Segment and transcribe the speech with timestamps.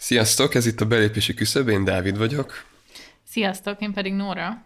[0.00, 2.64] Sziasztok, ez itt a belépési küszöb, én Dávid vagyok.
[3.28, 4.64] Sziasztok, én pedig Nóra.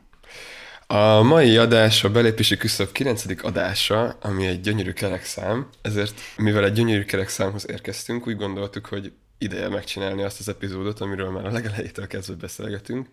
[0.87, 3.25] A mai adás a belépési küszöb 9.
[3.43, 9.69] adása, ami egy gyönyörű kerekszám, ezért mivel egy gyönyörű kerekszámhoz érkeztünk, úgy gondoltuk, hogy ideje
[9.69, 13.09] megcsinálni azt az epizódot, amiről már a legelejétől kezdve beszélgetünk.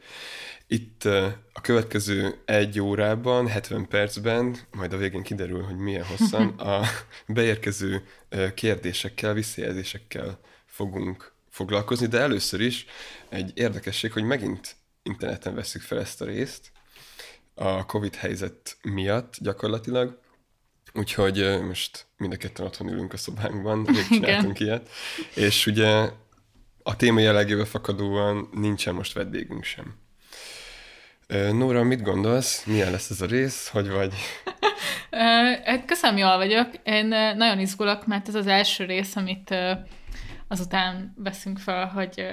[0.68, 1.06] Itt
[1.54, 6.82] a következő egy órában, 70 percben, majd a végén kiderül, hogy milyen hosszan, a
[7.28, 8.04] beérkező
[8.54, 12.86] kérdésekkel, visszajelzésekkel fogunk foglalkozni, de először is
[13.29, 16.71] egy érdekesség, hogy megint interneten veszük fel ezt a részt,
[17.54, 20.19] a Covid helyzet miatt gyakorlatilag,
[20.93, 24.89] úgyhogy most mind a ketten otthon ülünk a szobánkban, még csináltunk ilyet,
[25.36, 26.09] és ugye
[26.83, 30.00] a téma jellegével fakadóan nincsen most vendégünk sem.
[31.51, 32.64] Nóra, mit gondolsz?
[32.66, 33.67] Milyen lesz ez a rész?
[33.67, 34.14] Hogy vagy?
[35.86, 36.67] Köszönöm, jól vagyok.
[36.83, 39.56] Én nagyon izgulok, mert ez az első rész, amit
[40.52, 42.25] azután veszünk fel, hogy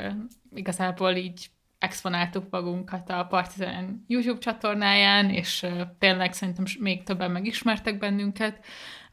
[0.54, 1.46] igazából így
[1.78, 5.66] exponáltuk magunkat a Partizan YouTube csatornáján, és
[5.98, 8.64] tényleg szerintem még többen megismertek bennünket,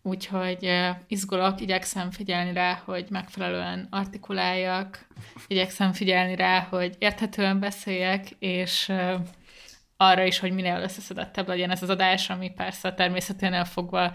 [0.02, 0.71] úgyhogy
[1.07, 5.08] izgulok, igyekszem figyelni rá, hogy megfelelően artikuláljak,
[5.47, 8.91] igyekszem figyelni rá, hogy érthetően beszéljek, és
[9.97, 14.11] arra is, hogy minél összeszedettebb legyen ez az adás, ami persze a természeténél fogva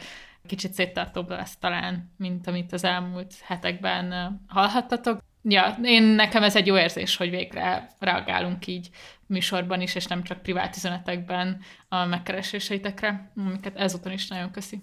[0.47, 5.21] kicsit széttartóbb lesz talán, mint amit az elmúlt hetekben hallhattatok.
[5.43, 8.91] Ja, én nekem ez egy jó érzés, hogy végre reagálunk így
[9.27, 14.83] műsorban is, és nem csak privát üzenetekben a megkereséseitekre, amiket ezúton is nagyon köszi.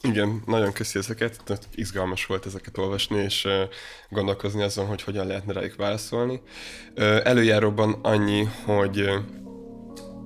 [0.00, 3.48] Igen, nagyon köszi ezeket, izgalmas volt ezeket olvasni, és
[4.08, 6.40] gondolkozni azon, hogy hogyan lehetne rájuk válaszolni.
[7.24, 9.10] Előjáróban annyi, hogy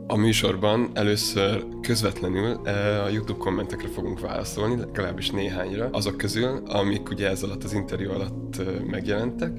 [0.06, 7.10] a műsorban először közvetlenül eh, a YouTube kommentekre fogunk válaszolni, legalábbis néhányra, azok közül, amik
[7.10, 9.52] ugye ez alatt az interjú alatt eh, megjelentek.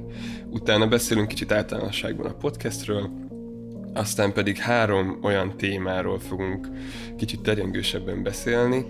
[0.49, 3.09] Utána beszélünk kicsit általánosságban a podcastről,
[3.93, 6.69] aztán pedig három olyan témáról fogunk
[7.17, 8.85] kicsit terjengősebben beszélni,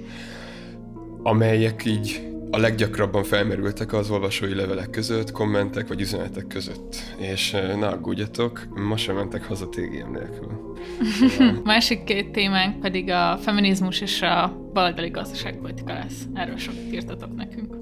[1.24, 6.96] amelyek így a leggyakrabban felmerültek az olvasói levelek között, kommentek vagy üzenetek között.
[7.18, 10.76] És ne aggódjatok, ma sem mentek haza TGM nélkül.
[11.64, 16.28] Másik két témánk pedig a feminizmus és a baloldali gazdaságpolitika lesz.
[16.34, 17.76] Erről sok írtatok nekünk.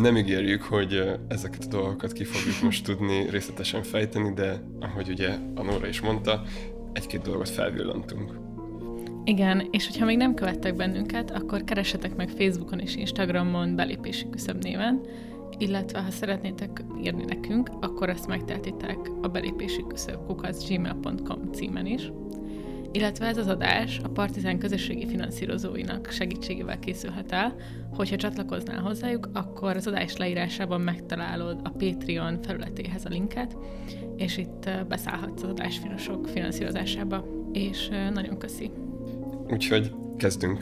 [0.00, 5.28] Nem ígérjük, hogy ezeket a dolgokat ki fogjuk most tudni részletesen fejteni, de ahogy ugye
[5.54, 6.42] a Nóra is mondta,
[6.92, 8.49] egy-két dolgot felvillantunk.
[9.30, 14.62] Igen, és hogyha még nem követtek bennünket, akkor keressetek meg Facebookon és Instagramon belépési küszöb
[14.62, 15.00] néven,
[15.58, 20.18] illetve ha szeretnétek írni nekünk, akkor ezt megtehetitek a belépési küszöb
[20.68, 22.12] gmail.com címen is.
[22.92, 27.54] Illetve ez az adás a Partizán közösségi finanszírozóinak segítségével készülhet el.
[27.94, 33.56] Hogyha csatlakoznál hozzájuk, akkor az adás leírásában megtalálod a Patreon felületéhez a linket,
[34.16, 37.26] és itt beszállhatsz az adásfinosok finanszírozásába.
[37.52, 38.70] És nagyon köszi!
[39.52, 40.60] Úgyhogy kezdünk.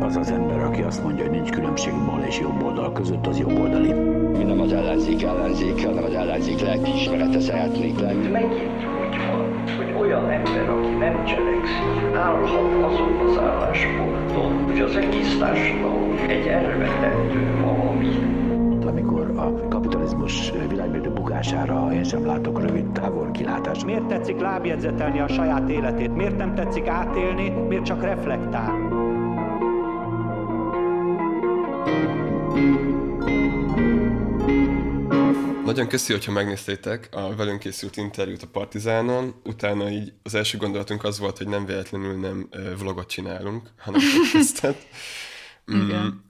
[0.00, 3.38] az az ember, aki azt mondja, hogy nincs különbség bal és jobb oldal között, az
[3.38, 3.92] jobb oldali.
[4.38, 8.28] Mi nem az ellenzék ellenzék, hanem az ellenzék lelkiismerete szeretnék lenni.
[8.28, 14.96] Megint úgy van, hogy olyan ember, aki nem cselekszik, állhat azon az állásponton, hogy az
[14.96, 17.98] egész társadalom egy elvetendő valami
[18.88, 23.84] amikor a kapitalizmus világmérdő bukására én sem látok rövid távol kilátást.
[23.84, 26.14] Miért tetszik lábjegyzetelni a saját életét?
[26.14, 27.48] Miért nem tetszik átélni?
[27.50, 28.72] Miért csak reflektál?
[35.64, 39.34] Nagyon köszi, hogyha megnéztétek a velünk készült interjút a Partizánon.
[39.44, 42.48] Utána így az első gondolatunk az volt, hogy nem véletlenül nem
[42.78, 44.86] vlogot csinálunk, hanem podcastet.
[45.66, 46.02] Igen.
[46.02, 46.27] Mm,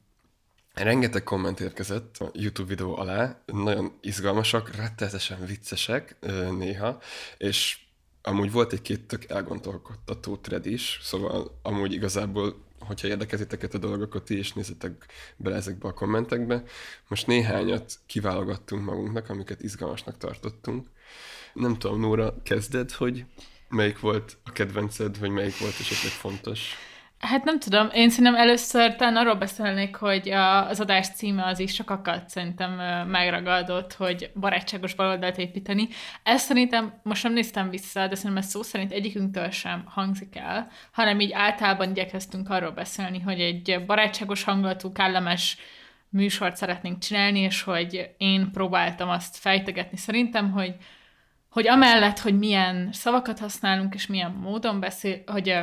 [0.79, 6.17] Rengeteg komment érkezett a YouTube videó alá, nagyon izgalmasak, rettenetesen viccesek
[6.59, 7.01] néha,
[7.39, 7.79] és
[8.23, 14.39] amúgy volt egy-két tök elgondolkodtató thread is, szóval amúgy igazából, hogyha érdekeziteket a dolgokat, ti
[14.39, 15.07] is nézzetek
[15.37, 16.63] bele ezekbe a kommentekbe.
[17.09, 20.87] Most néhányat kiválogattunk magunknak, amiket izgalmasnak tartottunk.
[21.55, 23.25] Nem tudom, Nóra, kezded, hogy
[23.69, 26.75] melyik volt a kedvenced, vagy melyik volt esetleg fontos?
[27.19, 30.29] Hát nem tudom, én szerintem először talán arról beszélnék, hogy
[30.69, 32.71] az adás címe az is sokakat szerintem
[33.09, 35.89] megragadott, hogy barátságos baloldalt építeni.
[36.23, 40.69] Ezt szerintem, most nem néztem vissza, de szerintem ez szó szerint egyikünktől sem hangzik el,
[40.93, 45.57] hanem így általában igyekeztünk arról beszélni, hogy egy barátságos hangulatú, kellemes
[46.09, 50.75] műsort szeretnénk csinálni, és hogy én próbáltam azt fejtegetni szerintem, hogy
[51.51, 55.55] hogy amellett, hogy milyen szavakat használunk, és milyen módon beszél, hogy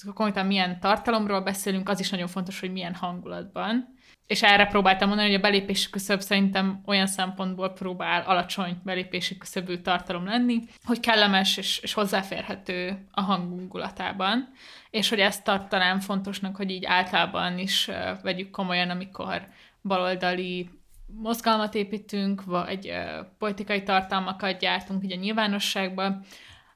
[0.00, 3.92] tehát konkrétan milyen tartalomról beszélünk, az is nagyon fontos, hogy milyen hangulatban.
[4.26, 9.76] és erre próbáltam mondani, hogy a belépési küszöb szerintem olyan szempontból próbál alacsony belépési küszöbű
[9.76, 14.48] tartalom lenni, hogy kellemes és, és hozzáférhető a hangungulatában,
[14.90, 19.46] és hogy ezt tartanám fontosnak, hogy így általában is uh, vegyük komolyan, amikor
[19.82, 20.70] baloldali
[21.06, 25.58] mozgalmat építünk, vagy uh, politikai tartalmakat gyártunk így a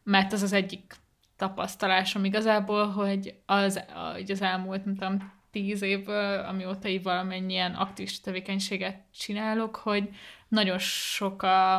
[0.03, 0.95] mert az az egyik
[1.39, 3.85] tapasztalásom igazából, hogy az,
[4.29, 10.09] az elmúlt, nem tudom, tíz évből, amióta így valamennyien aktív tevékenységet csinálok, hogy
[10.49, 11.79] nagyon sok a,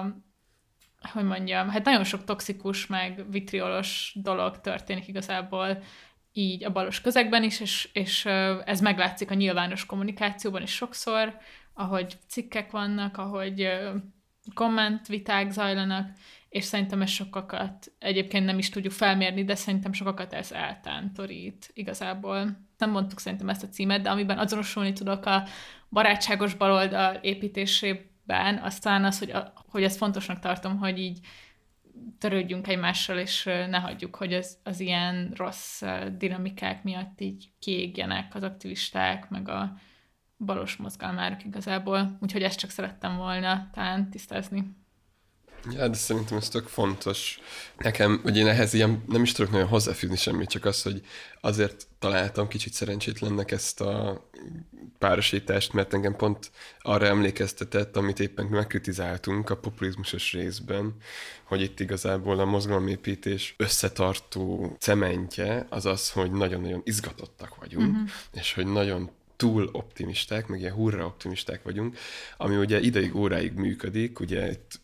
[1.12, 5.84] hogy mondjam, hát nagyon sok toxikus, meg vitriolos dolog történik igazából
[6.34, 8.26] így a balos közegben is, és, és
[8.66, 11.38] ez meglátszik a nyilvános kommunikációban is sokszor,
[11.74, 13.70] ahogy cikkek vannak, ahogy
[14.54, 16.10] kommentviták zajlanak,
[16.50, 22.68] és szerintem ez sokakat, egyébként nem is tudjuk felmérni, de szerintem sokakat ez eltántorít igazából.
[22.78, 25.48] Nem mondtuk szerintem ezt a címet, de amiben azonosulni tudok a
[25.90, 31.20] barátságos baloldal építésében, aztán az, hogy, a, hogy ezt fontosnak tartom, hogy így
[32.18, 35.84] törődjünk egymással, és ne hagyjuk, hogy az, az ilyen rossz
[36.18, 39.74] dinamikák miatt így kiégjenek az aktivisták, meg a
[40.38, 42.18] balos mozgalmárok igazából.
[42.20, 44.64] Úgyhogy ezt csak szerettem volna talán tisztázni.
[45.72, 47.40] Ja, de szerintem ez tök fontos.
[47.78, 51.02] Nekem, hogy én ehhez ilyen nem is tudok nagyon hozzáfűzni semmit, csak az, hogy
[51.42, 54.24] azért találtam kicsit szerencsétlennek ezt a
[54.98, 60.96] párosítást, mert engem pont arra emlékeztetett, amit éppen megkritizáltunk a populizmusos részben,
[61.44, 68.10] hogy itt igazából a mozgalomépítés összetartó cementje az az, hogy nagyon-nagyon izgatottak vagyunk, uh-huh.
[68.34, 71.98] és hogy nagyon túl optimisták, meg ilyen hurra optimisták vagyunk,
[72.38, 74.80] ami ugye ideig, óráig működik, ugye itt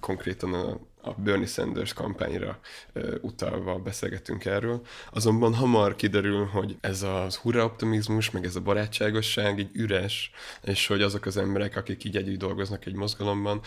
[0.00, 2.60] konkrétan a, a Bernie Sanders kampányra
[2.94, 4.82] uh, utalva beszélgetünk erről,
[5.12, 10.30] azonban hamar kiderül, hogy ez az hurra optimizmus, meg ez a barátságosság így üres,
[10.62, 13.60] és hogy azok az emberek, akik így együtt dolgoznak egy mozgalomban,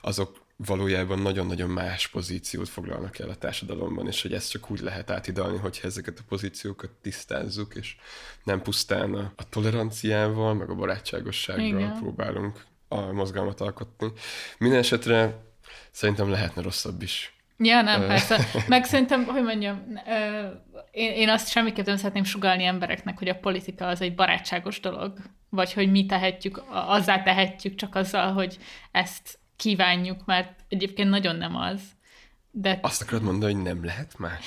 [0.00, 5.10] azok valójában nagyon-nagyon más pozíciót foglalnak el a társadalomban, és hogy ezt csak úgy lehet
[5.10, 7.96] átidalni, hogyha ezeket a pozíciókat tisztázzuk, és
[8.44, 11.96] nem pusztán a, a toleranciával, meg a barátságossággal Igen.
[11.98, 14.12] próbálunk a mozgalmat alkotni.
[14.58, 15.44] Minden esetre
[15.90, 17.32] szerintem lehetne rosszabb is.
[17.58, 18.46] Ja, nem, persze.
[18.68, 19.98] Meg szerintem, hogy mondjam,
[20.90, 25.18] én, én azt semmiképp nem szeretném sugalni embereknek, hogy a politika az egy barátságos dolog,
[25.48, 28.58] vagy hogy mi tehetjük, azzá tehetjük csak azzal, hogy
[28.92, 31.80] ezt kívánjuk, mert egyébként nagyon nem az.
[32.50, 32.78] De...
[32.82, 34.38] Azt akarod mondani, hogy nem lehet már?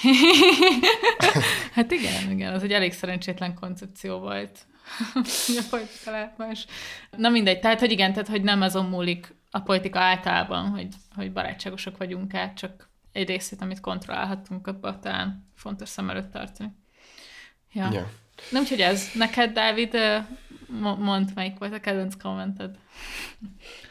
[1.76, 4.66] hát igen, igen, az egy elég szerencsétlen koncepció volt.
[5.62, 6.66] a politika lehet más.
[7.18, 11.32] Na mindegy, tehát hogy igen, tehát hogy nem azon múlik a politika általában, hogy, hogy
[11.32, 16.72] barátságosak vagyunk át, csak egy részét, amit kontrollálhatunk, abban talán fontos szem előtt tartani.
[17.72, 17.90] Ja.
[17.92, 18.10] ja.
[18.50, 19.10] Nem, úgyhogy ez.
[19.14, 19.98] Neked, Dávid,
[20.98, 22.76] mondd, melyik volt a kedvenc kommented?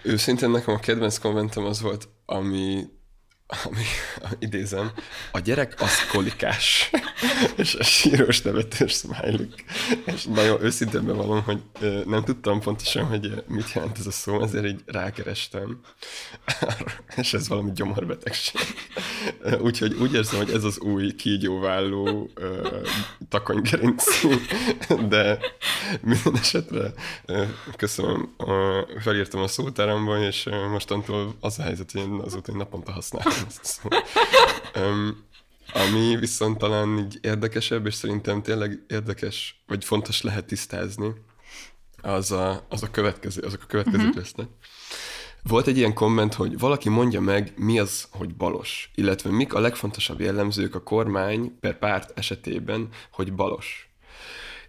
[0.03, 2.85] Őszintén nekem a kedvenc kommentem az volt, ami
[3.65, 3.85] ami,
[4.39, 4.91] idézem,
[5.33, 6.91] a gyerek az kolikás,
[7.57, 9.47] és a sírós nevetős smiley.
[10.05, 11.63] És nagyon őszintén bevallom, hogy
[12.07, 15.81] nem tudtam pontosan, hogy mit jelent ez a szó, ezért így rákerestem,
[17.17, 18.61] és ez valami gyomorbetegség.
[19.61, 22.31] Úgyhogy úgy érzem, hogy ez az új kígyóválló
[23.29, 24.05] takonygerinc,
[25.09, 25.39] de
[26.03, 26.93] minden esetre
[27.77, 28.35] köszönöm,
[28.99, 33.40] felírtam a szótáramban, és mostantól az a helyzet, hogy én azóta naponta használom
[34.77, 35.29] um,
[35.73, 41.13] ami viszont talán így érdekesebb, és szerintem tényleg érdekes, vagy fontos lehet tisztázni,
[42.03, 44.17] az a, az a következő, azok a következők uh-huh.
[44.17, 44.49] lesznek.
[45.43, 49.61] Volt egy ilyen komment, hogy valaki mondja meg, mi az, hogy balos, illetve mik a
[49.61, 53.91] legfontosabb jellemzők a kormány per párt esetében, hogy balos.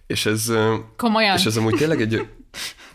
[0.08, 0.51] És ez...
[0.98, 1.38] Komolyan.
[1.38, 2.13] És ez amúgy tényleg egy...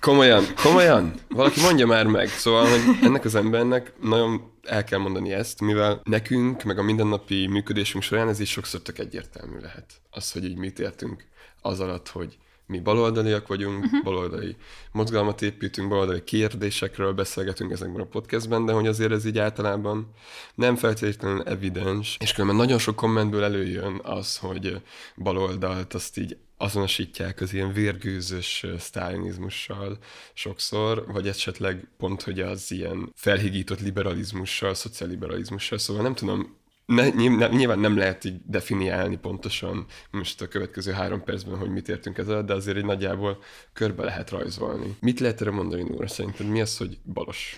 [0.06, 1.14] Komolyan, komolyan.
[1.28, 2.28] Valaki mondja már meg.
[2.28, 7.46] Szóval, hogy ennek az embernek nagyon el kell mondani ezt, mivel nekünk, meg a mindennapi
[7.46, 9.84] működésünk során ez is sokszor tök egyértelmű lehet.
[10.10, 11.24] Az, hogy így mit értünk
[11.62, 14.02] az alatt, hogy mi baloldaliak vagyunk, uh-huh.
[14.02, 14.56] baloldali
[14.92, 20.10] mozgalmat építünk, baloldali kérdésekről beszélgetünk ezekben a podcastben, de hogy azért ez így általában
[20.54, 24.82] nem feltétlenül evidens, és különben nagyon sok kommentből előjön az, hogy
[25.16, 29.98] baloldalt azt így azonosítják az ilyen vérgőzös sztálinizmussal
[30.34, 37.08] sokszor, vagy esetleg pont, hogy az ilyen felhigított liberalizmussal, szociálliberalizmussal, szóval nem tudom, ne,
[37.48, 42.44] nyilván nem lehet így definiálni pontosan most a következő három percben, hogy mit értünk ezzel,
[42.44, 44.96] de azért egy nagyjából körbe lehet rajzolni.
[45.00, 46.08] Mit lehet erre mondani, Nóra?
[46.08, 47.56] Szerinted mi az, hogy balos?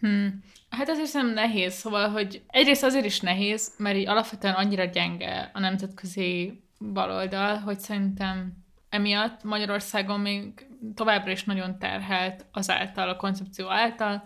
[0.00, 0.44] Hmm.
[0.70, 5.50] Hát azért nem nehéz, szóval, hogy egyrészt azért is nehéz, mert így alapvetően annyira gyenge
[5.54, 8.52] a nemzetközi baloldal, hogy szerintem
[8.88, 14.22] emiatt Magyarországon még továbbra is nagyon terhelt azáltal, a koncepció által,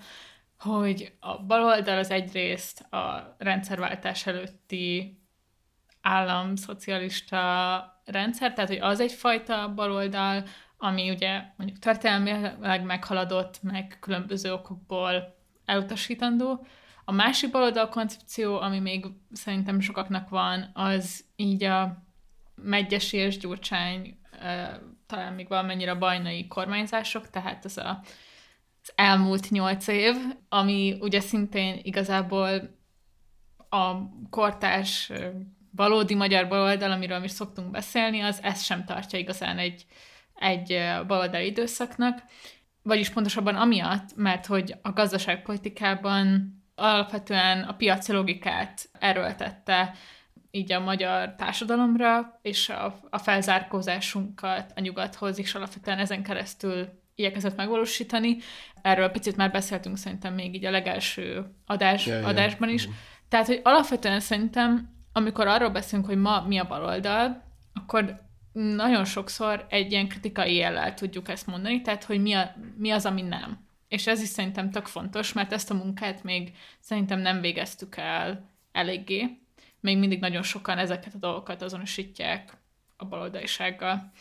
[0.58, 5.18] hogy a baloldal az egyrészt a rendszerváltás előtti
[6.00, 10.44] államszocialista rendszer, tehát hogy az egyfajta baloldal,
[10.78, 16.66] ami ugye mondjuk történelmileg meghaladott, meg különböző okokból elutasítandó.
[17.04, 22.06] A másik baloldal koncepció, ami még szerintem sokaknak van, az így a
[22.62, 24.18] Megyesi és Gyurcsány,
[25.06, 28.00] talán még valamennyire bajnai kormányzások, tehát az a,
[28.82, 30.14] az elmúlt nyolc év,
[30.48, 32.76] ami ugye szintén igazából
[33.68, 33.94] a
[34.30, 35.12] kortárs
[35.70, 39.86] valódi magyar baloldal, amiről mi szoktunk beszélni, az ezt sem tartja igazán egy,
[40.34, 42.22] egy baloldali időszaknak,
[42.82, 49.94] vagyis pontosabban amiatt, mert hogy a gazdaságpolitikában alapvetően a piaci logikát erőltette
[50.50, 57.56] így a magyar társadalomra, és a, a felzárkózásunkat a nyugathoz is alapvetően ezen keresztül igyekezett
[57.56, 58.36] megvalósítani.
[58.82, 62.74] Erről picit már beszéltünk szerintem még így a legelső adás, ja, adásban ja.
[62.74, 62.88] is.
[63.28, 67.42] Tehát, hogy alapvetően szerintem, amikor arról beszélünk, hogy ma mi a baloldal,
[67.74, 72.90] akkor nagyon sokszor egy ilyen kritikai jellel tudjuk ezt mondani, tehát, hogy mi, a, mi
[72.90, 73.66] az, ami nem.
[73.88, 78.50] És ez is szerintem tök fontos, mert ezt a munkát még szerintem nem végeztük el
[78.72, 79.38] eléggé.
[79.80, 82.56] Még mindig nagyon sokan ezeket a dolgokat azonosítják
[82.96, 84.12] a baloldalisággal.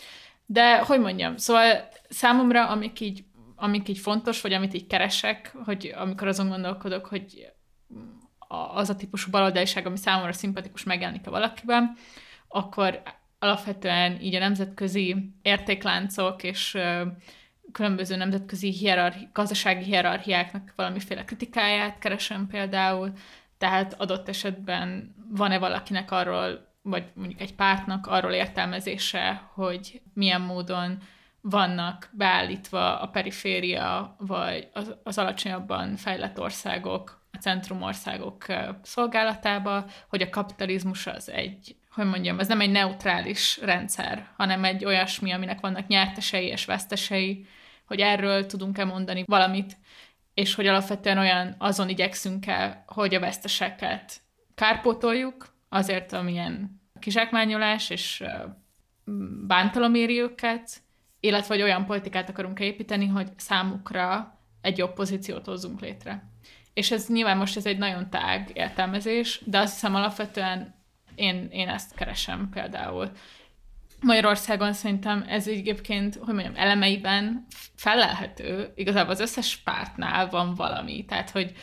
[0.45, 3.23] De, hogy mondjam, szóval számomra, amik így,
[3.55, 7.51] amik így fontos, vagy amit így keresek, hogy amikor azon gondolkodok, hogy
[8.47, 11.95] az a típusú baloldaliság, ami számomra szimpatikus megjelenik a valakiben,
[12.47, 13.01] akkor
[13.39, 16.77] alapvetően így a nemzetközi értékláncok és
[17.71, 23.13] különböző nemzetközi hierarchi- gazdasági hierarchiáknak valamiféle kritikáját keresem például,
[23.57, 30.97] tehát adott esetben van-e valakinek arról, vagy mondjuk egy pártnak arról értelmezése, hogy milyen módon
[31.41, 38.45] vannak beállítva a periféria, vagy az, az alacsonyabban fejlett országok a centrumországok
[38.81, 44.85] szolgálatába, hogy a kapitalizmus az egy hogy mondjam, ez nem egy neutrális rendszer, hanem egy
[44.85, 47.45] olyasmi, aminek vannak nyertesei és vesztesei,
[47.85, 49.77] hogy erről tudunk-e mondani valamit,
[50.37, 54.21] és hogy alapvetően olyan azon igyekszünk el, hogy a veszteseket
[54.55, 58.23] kárpótoljuk, azért, amilyen kizsákmányolás és
[59.47, 60.81] bántalom éri őket,
[61.19, 66.29] illetve hogy olyan politikát akarunk építeni, hogy számukra egy jobb pozíciót hozzunk létre.
[66.73, 70.75] És ez nyilván most ez egy nagyon tág értelmezés, de azt hiszem alapvetően
[71.15, 73.11] én, én ezt keresem például.
[74.01, 81.29] Magyarországon szerintem ez egyébként, hogy mondjam, elemeiben felelhető, igazából az összes pártnál van valami, tehát
[81.29, 81.53] hogy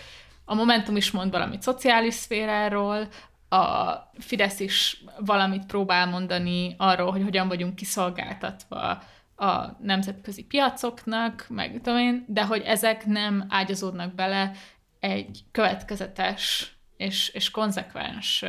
[0.45, 3.09] a Momentum is mond valamit szociális szféráról,
[3.49, 9.03] a Fidesz is valamit próbál mondani arról, hogy hogyan vagyunk kiszolgáltatva
[9.37, 14.53] a nemzetközi piacoknak, meg tudom én, de hogy ezek nem ágyazódnak bele
[15.01, 18.45] egy következetes és, és konzekvens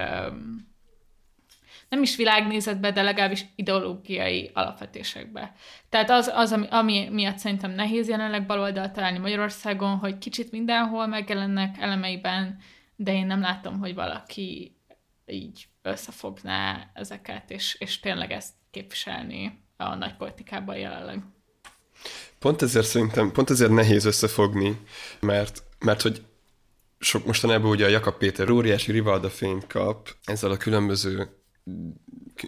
[1.90, 5.56] nem is világnézetbe, de legalábbis ideológiai alapvetésekbe.
[5.90, 11.08] Tehát az, az ami, ami miatt szerintem nehéz jelenleg baloldal találni Magyarországon, hogy kicsit mindenhol
[11.08, 12.58] megjelennek elemeiben,
[12.96, 14.76] de én nem látom, hogy valaki
[15.26, 21.24] így összefogná ezeket, és, és tényleg ezt képviselni a nagy politikában jelenleg.
[22.40, 24.82] Pont ezért szerintem, pont ezért nehéz összefogni,
[25.20, 26.26] mert, mert hogy
[27.00, 31.45] sok mostanában ugye a Jakab Péter óriási rivalda fényt kap ezzel a különböző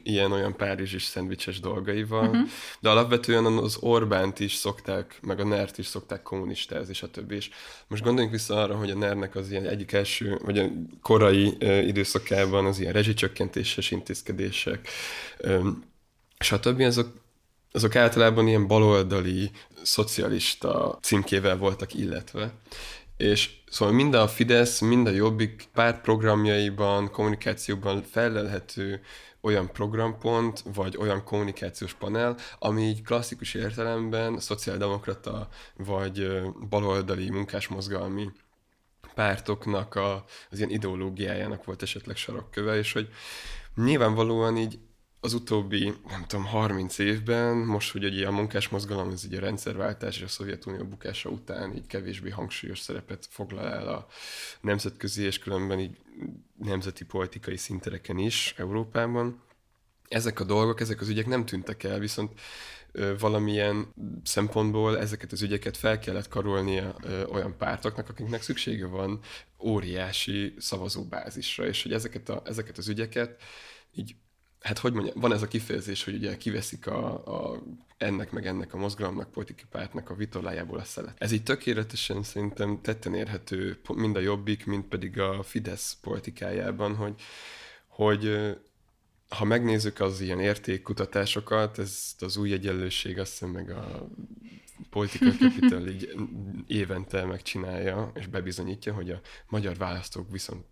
[0.04, 2.48] ilyen-olyan párizsis szendvicses dolgaival, uh-huh.
[2.80, 7.32] de alapvetően az Orbánt is szokták, meg a NERT is szokták kommunistázni, stb.
[7.32, 7.50] És
[7.88, 10.66] most gondoljunk vissza arra, hogy a NER-nek az ilyen egyik első, vagy a
[11.02, 14.88] korai uh, időszakában az ilyen rezsicsökkentéses intézkedések,
[15.44, 15.84] um,
[16.40, 16.80] stb.
[16.80, 17.26] azok
[17.72, 19.52] azok általában ilyen baloldali,
[19.84, 22.54] szocialista címkével voltak illetve.
[23.18, 29.02] És szóval mind a Fidesz, mind a Jobbik párt programjaiban, kommunikációban felelhető
[29.42, 38.32] olyan programpont, vagy olyan kommunikációs panel, ami így klasszikus értelemben szociáldemokrata, vagy baloldali munkásmozgalmi
[39.16, 43.10] pártoknak a, az ilyen ideológiájának volt esetleg sarokköve, és hogy
[43.76, 44.80] nyilvánvalóan így
[45.28, 50.18] az utóbbi, nem tudom, 30 évben, most, hogy ugye a munkásmozgalom, ez ugye a rendszerváltás
[50.18, 54.08] és a Szovjetunió bukása után így kevésbé hangsúlyos szerepet foglal el a
[54.62, 55.98] nemzetközi és különben így
[56.58, 59.42] nemzeti politikai szintereken is Európában.
[60.08, 62.40] Ezek a dolgok, ezek az ügyek nem tűntek el, viszont
[63.20, 63.94] valamilyen
[64.24, 66.96] szempontból ezeket az ügyeket fel kellett karolnia
[67.30, 69.20] olyan pártoknak, akiknek szüksége van
[69.60, 73.42] óriási szavazóbázisra, és hogy ezeket, a, ezeket az ügyeket
[73.96, 74.16] így
[74.68, 77.62] hát hogy mondjam, van ez a kifejezés, hogy ugye kiveszik a, a
[77.98, 81.16] ennek meg ennek a mozgalomnak, politikai pártnak a vitorlájából a szelet.
[81.18, 87.14] Ez így tökéletesen szerintem tetten érhető mind a Jobbik, mind pedig a Fidesz politikájában, hogy,
[87.88, 88.56] hogy
[89.30, 94.08] ha megnézzük az ilyen értékkutatásokat, ez az új egyenlőség, azt hiszem meg a
[94.90, 96.14] Political Capital így
[96.68, 100.66] évente megcsinálja, és bebizonyítja, hogy a magyar választók viszont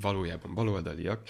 [0.00, 1.28] valójában baloldaliak,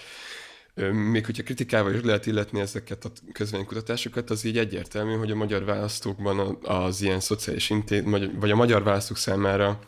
[0.91, 5.63] még hogyha kritikával is lehet illetni ezeket a közvénykutatásokat, az így egyértelmű, hogy a magyar
[5.65, 8.03] választókban az ilyen szociális intéz,
[8.39, 9.79] vagy a magyar választók számára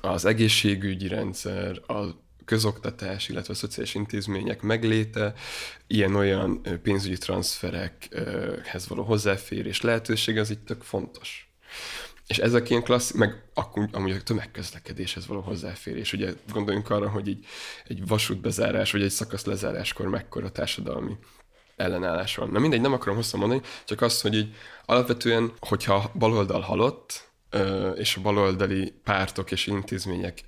[0.00, 5.34] az egészségügyi rendszer, a közoktatás, illetve a szociális intézmények megléte,
[5.86, 11.48] ilyen-olyan pénzügyi transferekhez való hozzáférés lehetőség, az itt tök fontos.
[12.26, 16.12] És ezek ilyen klassz, meg akkor amúgy a tömegközlekedéshez való hozzáférés.
[16.12, 17.46] Ugye gondoljunk arra, hogy így
[17.86, 21.16] egy vasútbezárás, vagy egy szakasz lezáráskor mekkora társadalmi
[21.76, 22.50] ellenállás van.
[22.50, 24.54] Na mindegy, nem akarom hosszan mondani, csak az, hogy így
[24.84, 27.32] alapvetően, hogyha baloldal halott,
[27.94, 30.44] és a baloldali pártok és intézmények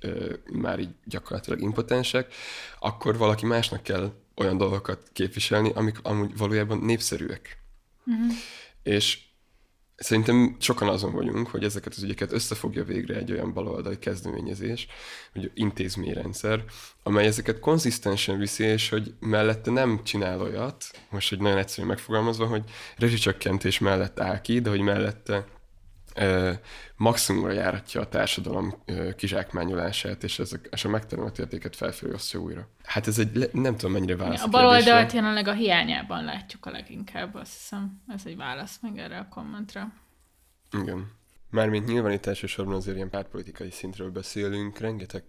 [0.51, 2.33] már így gyakorlatilag impotensek,
[2.79, 7.57] akkor valaki másnak kell olyan dolgokat képviselni, amik amúgy valójában népszerűek.
[8.05, 8.31] Uh-huh.
[8.83, 9.19] És
[9.97, 14.87] Szerintem sokan azon vagyunk, hogy ezeket az ügyeket összefogja végre egy olyan baloldali kezdeményezés,
[15.33, 16.63] hogy intézményrendszer,
[17.03, 22.45] amely ezeket konzisztensen viszi, és hogy mellette nem csinál olyat, most egy nagyon egyszerűen megfogalmazva,
[22.45, 22.63] hogy
[22.97, 25.45] rezsicsökkentés mellett áll ki, de hogy mellette
[26.95, 28.83] maximumra járatja a társadalom
[29.15, 32.69] kizsákmányolását, és, ezek, és a megtermelt értéket felfelé osztja újra.
[32.83, 34.43] Hát ez egy, nem tudom mennyire válasz.
[34.43, 38.01] A baloldalt jelenleg a hiányában látjuk a leginkább, azt hiszem.
[38.07, 39.93] Ez egy válasz meg erre a kommentre.
[40.81, 41.11] Igen.
[41.49, 45.23] Mármint nyilván itt elsősorban azért ilyen pártpolitikai szintről beszélünk, rengeteg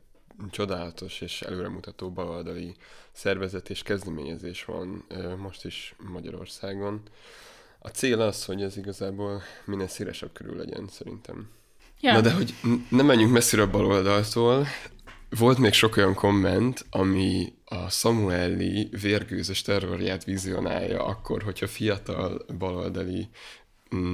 [0.50, 2.76] csodálatos és előremutató baloldali
[3.12, 5.04] szervezet és kezdeményezés van
[5.38, 7.02] most is Magyarországon.
[7.78, 11.48] A cél az, hogy ez igazából minél szélesebb körül legyen, szerintem.
[12.00, 12.12] Ja.
[12.12, 12.54] Na de hogy
[12.88, 14.66] nem menjünk messzire a baloldaltól,
[15.30, 23.28] volt még sok olyan komment, ami a Samueli vérgőzös terrorját vizionálja akkor, hogyha fiatal baloldali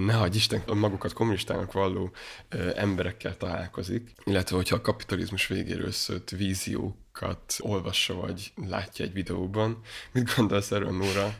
[0.07, 2.11] ne hagyj Isten, magukat kommunistának valló
[2.49, 9.81] ö, emberekkel találkozik, illetve hogyha a kapitalizmus végéről szőtt víziókat olvassa vagy látja egy videóban.
[10.13, 11.35] Mit gondolsz erről, Nóra?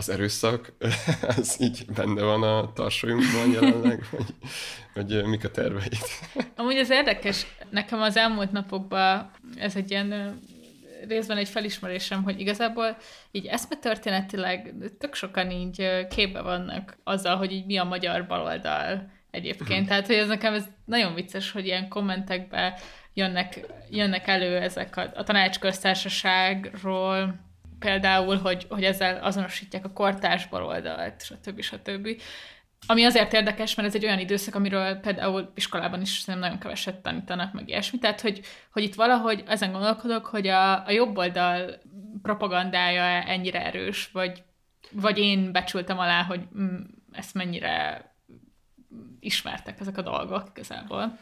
[0.00, 0.72] Az erőszak,
[1.36, 4.34] az így benne van a tarsolyunkban jelenleg, vagy,
[4.94, 5.96] vagy mik a terveid?
[6.56, 10.40] Amúgy ez érdekes, nekem az elmúlt napokban ez egy ilyen
[11.08, 12.96] részben egy felismerésem, hogy igazából
[13.30, 19.86] így történetileg tök sokan így képbe vannak azzal, hogy így mi a magyar baloldal egyébként.
[19.88, 22.74] Tehát, hogy ez nekem ez nagyon vicces, hogy ilyen kommentekben
[23.14, 27.48] jönnek, jönnek elő ezek a, a tanácsköztársaságról,
[27.80, 31.60] például, hogy, hogy ezzel azonosítják a kortárs baloldalt, stb.
[31.60, 32.08] stb.
[32.86, 37.02] Ami azért érdekes, mert ez egy olyan időszak, amiről például iskolában is szerintem nagyon keveset
[37.02, 37.98] tanítanak, meg ilyesmi.
[37.98, 38.40] Tehát, hogy,
[38.72, 41.80] hogy itt valahogy ezen gondolkodok, hogy a, a jobb oldal
[42.22, 44.42] propagandája ennyire erős, vagy,
[44.90, 46.76] vagy én becsültem alá, hogy mm,
[47.12, 48.04] ezt mennyire
[49.20, 51.18] ismertek ezek a dolgok igazából.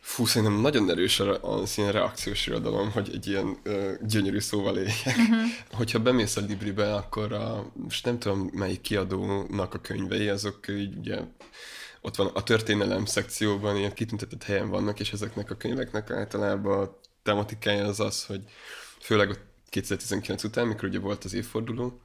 [0.00, 5.06] Fú, szerintem nagyon erős az ilyen reakciós irodalom, hogy egy ilyen ö, gyönyörű szóval éljek.
[5.06, 5.36] Uh-huh.
[5.72, 10.96] Hogyha bemész a Libribe, akkor a, most nem tudom melyik kiadónak a könyvei, azok így
[10.96, 11.20] ugye
[12.00, 16.98] ott van a történelem szekcióban, ilyen kitüntetett helyen vannak, és ezeknek a könyveknek általában a
[17.22, 18.42] tematikája az az, hogy
[19.00, 19.34] főleg a
[19.68, 22.00] 2019 után, mikor ugye volt az évforduló,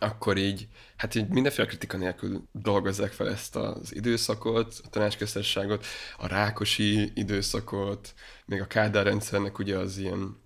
[0.00, 5.86] akkor így, hát így mindenféle kritika nélkül dolgozzák fel ezt az időszakot, a tanácsköztársaságot,
[6.16, 8.14] a Rákosi időszakot,
[8.46, 10.36] még a Kádár rendszernek ugye az ilyen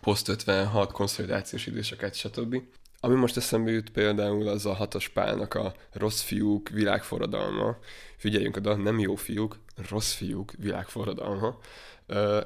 [0.00, 2.62] poszt-56 konszolidációs időszakát, stb.
[3.00, 7.76] Ami most eszembe jut például az a hatos pálnak a rossz fiúk világforradalma.
[8.16, 9.58] Figyeljünk oda, nem jó fiúk,
[9.88, 11.58] rossz fiúk világforradalma.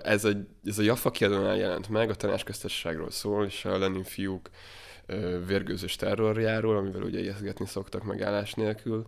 [0.03, 4.51] Ez, egy, ez a Jaffa kiadónál jelent meg, a tanácsköztársaságról szól, és a Lenin fiúk
[5.47, 9.07] vérgőzös terrorjáról, amivel ugye ijeszgetni szoktak megállás nélkül,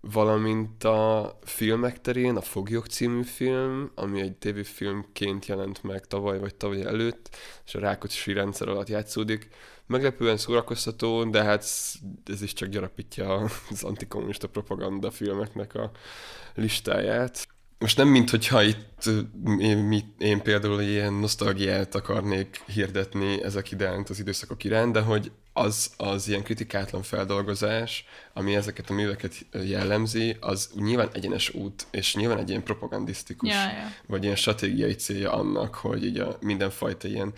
[0.00, 6.54] valamint a filmek terén a Foglyok című film, ami egy tévéfilmként jelent meg tavaly vagy
[6.54, 9.48] tavaly előtt, és a Rákocsi rendszer alatt játszódik.
[9.86, 11.64] Meglepően szórakoztató, de hát
[12.24, 13.34] ez is csak gyarapítja
[13.70, 15.90] az antikommunista propaganda filmeknek a
[16.54, 17.48] listáját
[17.78, 19.10] most nem mint hogyha itt
[19.58, 25.90] én, én például ilyen nosztalgiát akarnék hirdetni ezek iránt, az időszakok iránt, de hogy az,
[25.96, 32.38] az ilyen kritikátlan feldolgozás, ami ezeket a műveket jellemzi, az nyilván egyenes út, és nyilván
[32.38, 33.92] egy ilyen propagandisztikus, ja, ja.
[34.06, 37.32] vagy ilyen stratégiai célja annak, hogy így a mindenfajta ilyen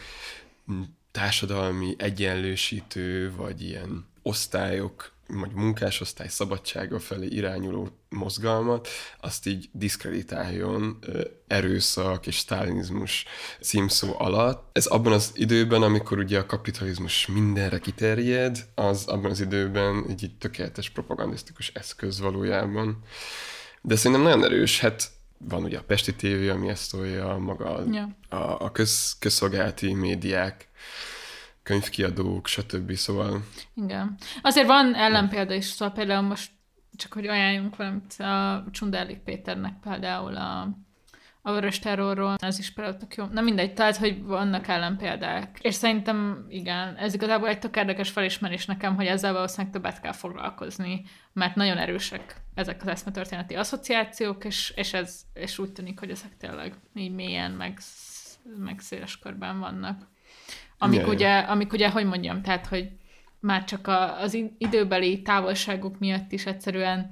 [1.11, 8.88] társadalmi egyenlősítő, vagy ilyen osztályok, vagy munkásosztály szabadsága felé irányuló mozgalmat,
[9.20, 10.98] azt így diszkreditáljon
[11.46, 13.24] erőszak és sztálinizmus
[13.60, 14.68] címszó alatt.
[14.76, 20.24] Ez abban az időben, amikor ugye a kapitalizmus mindenre kiterjed, az abban az időben egy,
[20.24, 23.02] egy tökéletes propagandisztikus eszköz valójában.
[23.82, 28.16] De szerintem nagyon erős, hát van ugye a Pesti TV, ami ezt tolja, maga Ja.
[28.28, 30.68] a, a köz, közszolgálati médiák,
[31.62, 32.92] könyvkiadók, stb.
[32.94, 33.44] Szóval
[33.74, 34.16] Igen.
[34.42, 36.50] Azért van ellenpélda is, szóval például most
[36.96, 40.68] csak hogy ajánljunk valamit, a Csunderlik Péternek például a,
[41.42, 43.24] a Vörös Terrorról, ez is például tök jó.
[43.24, 45.59] Na mindegy, tehát, hogy vannak ellenpéldák.
[45.61, 50.12] És szerintem, igen, ez igazából egy tök érdekes felismerés nekem, hogy ezzel valószínűleg többet kell
[50.12, 56.11] foglalkozni, mert nagyon erősek ezek az eszmetörténeti asszociációk, és, és, ez, és úgy tűnik, hogy
[56.11, 57.79] ezek tényleg így mélyen, meg,
[58.59, 60.09] meg széles körben vannak.
[60.79, 61.07] Amik, ja.
[61.07, 62.90] ugye, amik ugye, hogy mondjam, tehát, hogy
[63.40, 67.11] már csak a, az időbeli távolságok miatt is egyszerűen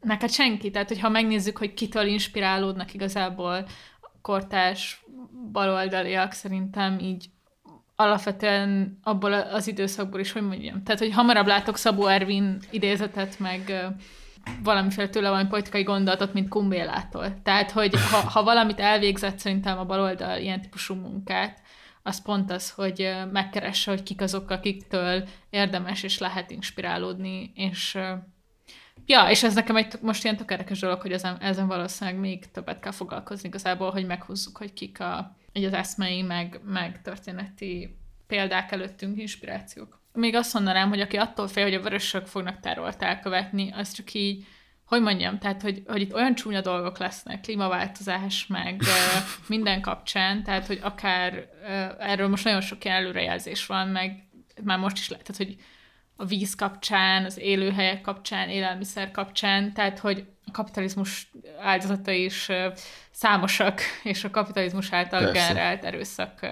[0.00, 3.66] neked senki, tehát hogyha megnézzük, hogy kitől inspirálódnak igazából
[4.22, 5.04] kortárs
[5.52, 7.26] baloldaliak, szerintem így
[7.96, 10.82] alapvetően abból az időszakból is, hogy mondjam.
[10.82, 13.90] Tehát, hogy hamarabb látok Szabó Ervin idézetet, meg
[14.62, 17.42] valamiféle tőle valami politikai gondolatot, mint Kumbélától.
[17.42, 21.62] Tehát, hogy ha, ha valamit elvégzett szerintem a baloldal ilyen típusú munkát,
[22.02, 27.98] az pont az, hogy megkeresse, hogy kik azok, akiktől érdemes és lehet inspirálódni, és
[29.06, 32.50] Ja, és ez nekem egy most ilyen tök érdekes dolog, hogy ezen, ezen valószínűleg még
[32.50, 37.96] többet kell foglalkozni igazából, hogy meghúzzuk, hogy kik a, így az eszmei, meg, meg történeti
[38.26, 40.00] példák előttünk, inspirációk.
[40.12, 44.14] Még azt mondanám, hogy aki attól fél, hogy a vörösök fognak terrolt elkövetni, az csak
[44.14, 44.46] így,
[44.90, 48.82] hogy mondjam, tehát, hogy, hogy itt olyan csúnya dolgok lesznek, klímaváltozás, meg
[49.46, 51.48] minden kapcsán, tehát, hogy akár
[51.98, 54.24] erről most nagyon sok előrejelzés van, meg
[54.62, 55.64] már most is lehet, tehát, hogy
[56.16, 62.48] a víz kapcsán, az élőhelyek kapcsán, élelmiszer kapcsán, tehát hogy a kapitalizmus áldozatai is
[63.10, 65.32] számosak, és a kapitalizmus által Persze.
[65.32, 66.46] generált erőszak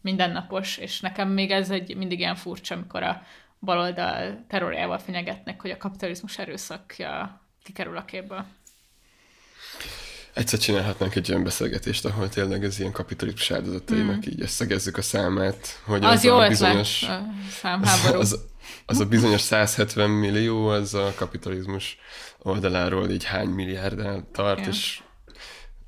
[0.00, 3.22] mindennapos, és nekem még ez egy mindig ilyen furcsa, amikor a
[3.60, 8.44] baloldal terrorjával fenyegetnek, hogy a kapitalizmus erőszakja kikerül a képből.
[10.34, 15.80] egyszer csinálhatnánk egy olyan beszélgetést, ahol tényleg az ilyen kapitalizmus áldozatainak így összegezzük a számát,
[15.84, 16.04] hogy Mm.
[16.04, 17.22] Az, az, jó a ötlet, bizonyos, a
[17.60, 18.18] számháború.
[18.24, 18.38] az,
[18.86, 21.98] az a bizonyos 170 millió, az a kapitalizmus
[22.38, 24.66] oldaláról így hány milliárdnál tart, Ja.
[24.68, 25.00] és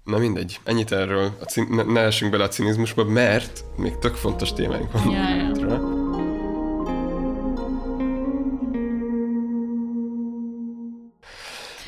[0.05, 4.15] na mindegy, ennyit erről, a cin- ne, ne essünk bele a cinizmusba, mert még tök
[4.15, 5.11] fontos témáink van.
[5.11, 5.94] Ja, ja.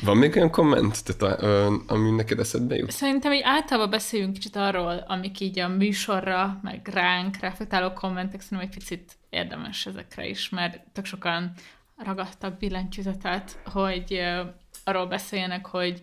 [0.01, 2.91] Van még olyan komment, tehát, ö, ami neked eszedbe jut?
[2.91, 8.67] Szerintem így általában beszéljünk kicsit arról, amik így a műsorra, meg ránk reflektáló kommentek, szerintem
[8.67, 11.51] egy picit érdemes ezekre is, mert tök sokan
[11.97, 14.41] ragadtak billentyűzetet, hogy ö,
[14.83, 16.01] arról beszéljenek, hogy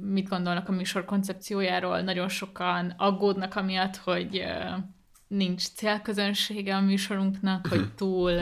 [0.00, 2.00] mit gondolnak a műsor koncepciójáról.
[2.00, 4.76] Nagyon sokan aggódnak amiatt, hogy ö,
[5.28, 8.40] nincs célközönsége a műsorunknak, hogy túl,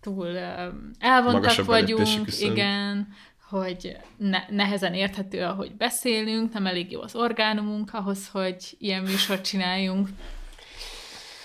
[0.00, 0.68] túl ö,
[0.98, 3.08] elvontak Magasabb vagyunk, igen,
[3.50, 9.44] hogy ne, nehezen érthető, ahogy beszélünk, nem elég jó az orgánumunk ahhoz, hogy ilyen műsort
[9.44, 10.08] csináljunk.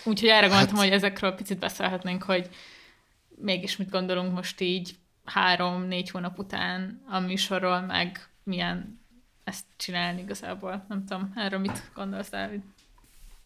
[0.03, 2.49] Úgyhogy erre gondoltam, hogy ezekről picit beszélhetnénk, hogy
[3.35, 9.01] mégis mit gondolunk most így három-négy hónap után a műsorról, meg milyen
[9.43, 10.85] ezt csinálni igazából.
[10.87, 12.61] Nem tudom, erről mit gondolsz, Dávid?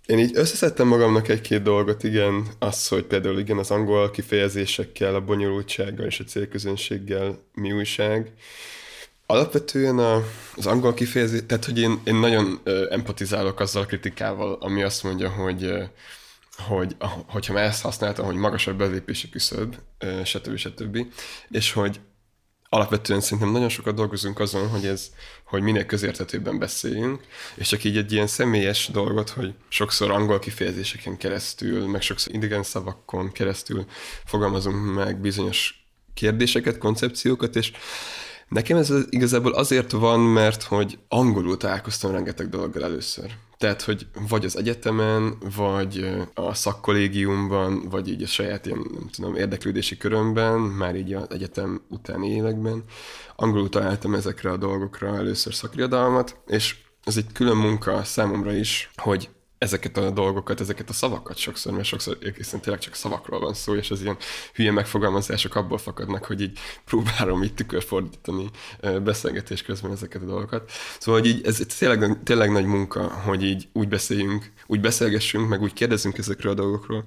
[0.10, 5.22] Én így összeszedtem magamnak egy-két dolgot, igen, az, hogy például igen, az angol kifejezésekkel, a
[5.22, 8.32] bonyolultsággal és a célközönséggel mi újság.
[9.26, 10.24] Alapvetően a,
[10.56, 15.04] az angol kifejezés, tehát hogy én, én nagyon ö, empatizálok azzal a kritikával, ami azt
[15.04, 15.84] mondja, hogy ö,
[16.68, 16.96] hogy
[17.28, 19.76] hogyha már ezt használtam, hogy magasabb belépési küszöb,
[20.24, 20.58] stb.
[20.58, 21.06] stb.
[21.50, 22.00] És hogy
[22.70, 25.10] alapvetően szerintem nagyon sokat dolgozunk azon, hogy ez,
[25.44, 27.22] hogy minél közérthetőbben beszéljünk,
[27.56, 32.64] és csak így egy ilyen személyes dolgot, hogy sokszor angol kifejezéseken keresztül, meg sokszor idegen
[32.64, 33.86] szavakon keresztül
[34.26, 37.72] fogalmazunk meg bizonyos kérdéseket, koncepciókat, és
[38.50, 43.32] Nekem ez az- igazából azért van, mert hogy angolul találkoztam rengeteg dologgal először.
[43.60, 49.36] Tehát, hogy vagy az egyetemen, vagy a szakkollégiumban, vagy így a saját ilyen, nem tudom,
[49.36, 52.84] érdeklődési körömben, már így az egyetem utáni években,
[53.36, 59.30] angolul találtam ezekre a dolgokra először szakriadalmat, és ez egy külön munka számomra is, hogy
[59.60, 63.76] ezeket a dolgokat, ezeket a szavakat sokszor, mert sokszor egészen tényleg csak szavakról van szó,
[63.76, 64.18] és az ilyen
[64.54, 68.50] hülye megfogalmazások abból fakadnak, hogy így próbálom így tükörfordítani
[69.04, 70.72] beszélgetés közben ezeket a dolgokat.
[71.00, 75.62] Szóval, hogy így ez tényleg, tényleg nagy munka, hogy így úgy beszéljünk, úgy beszélgessünk, meg
[75.62, 77.04] úgy kérdezzünk ezekről a dolgokról,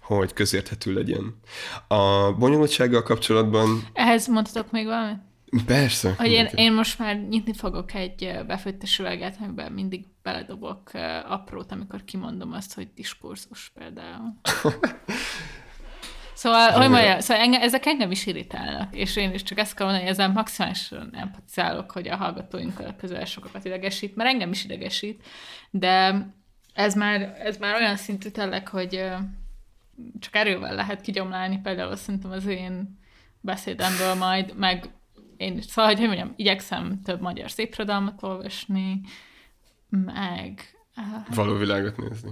[0.00, 1.40] hogy közérthető legyen.
[1.88, 5.25] A bonyolultsággal kapcsolatban Ehhez mondhatok még valamit?
[5.66, 6.14] Persze.
[6.16, 10.90] Hogy én, én most már nyitni fogok egy befőttes üveget, amiben mindig beledobok
[11.28, 14.34] aprót, amikor kimondom azt, hogy diskurzus például.
[16.36, 19.86] Szóval, hogy mondja, szóval engem, ezek engem is irritálnak, és én is csak ezt kell
[19.86, 25.22] mondani, hogy ezzel maximálisan empatizálok, hogy a hallgatóinkkal közel sokakat idegesít, mert engem is idegesít,
[25.70, 26.26] de
[26.74, 29.04] ez már, ez már olyan szintű tényleg, hogy
[30.18, 32.98] csak erővel lehet kigyomlálni, például szerintem az én
[33.40, 34.88] beszédemből majd, meg
[35.36, 39.00] én, szóval, hogy, hogy mondjam, igyekszem több magyar szépirodalmat olvasni,
[39.88, 42.30] meg eh, Való világot nézni.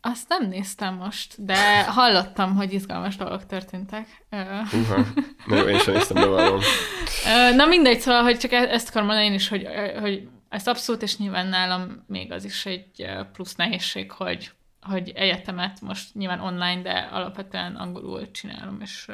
[0.00, 4.26] azt nem néztem most, de hallottam, hogy izgalmas dolgok történtek.
[4.72, 5.04] Uha.
[5.46, 6.60] Na jó, én sem néztem, bevallom.
[7.26, 9.66] ö, Na mindegy, szóval, hogy csak e- ezt akarom mondani én is, hogy,
[10.00, 15.80] hogy ezt abszolút, és nyilván nálam még az is egy plusz nehézség, hogy, hogy egyetemet
[15.80, 19.08] most nyilván online, de alapvetően angolul csinálom, és,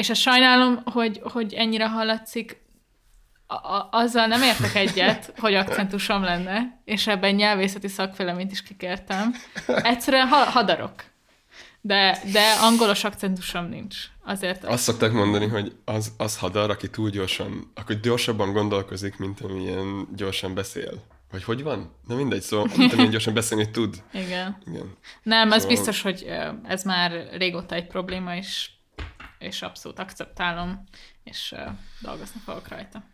[0.00, 2.62] és ezt sajnálom, hogy, hogy ennyire hallatszik,
[3.46, 9.34] a- azzal nem értek egyet, hogy akcentusom lenne, és ebben nyelvészeti szakvéleményt is kikértem.
[9.66, 10.92] Egyszerűen ha- hadarok.
[11.80, 13.96] De, de angolos akcentusom nincs.
[14.24, 19.40] Azért Azt szokták mondani, hogy az, az hadar, aki túl gyorsan, akkor gyorsabban gondolkozik, mint
[19.40, 20.92] amilyen gyorsan beszél.
[21.30, 21.94] Vagy hogy van?
[22.06, 24.02] Na mindegy, szóval mint amilyen gyorsan beszélni tud.
[24.12, 24.58] Igen.
[24.66, 24.96] Igen.
[25.22, 26.26] Nem, Szóval- biztos, hogy
[26.68, 28.70] ez már régóta egy probléma, és,
[29.40, 30.84] és abszolút akceptálom,
[31.24, 33.04] és ö, dolgozni fogok rajta.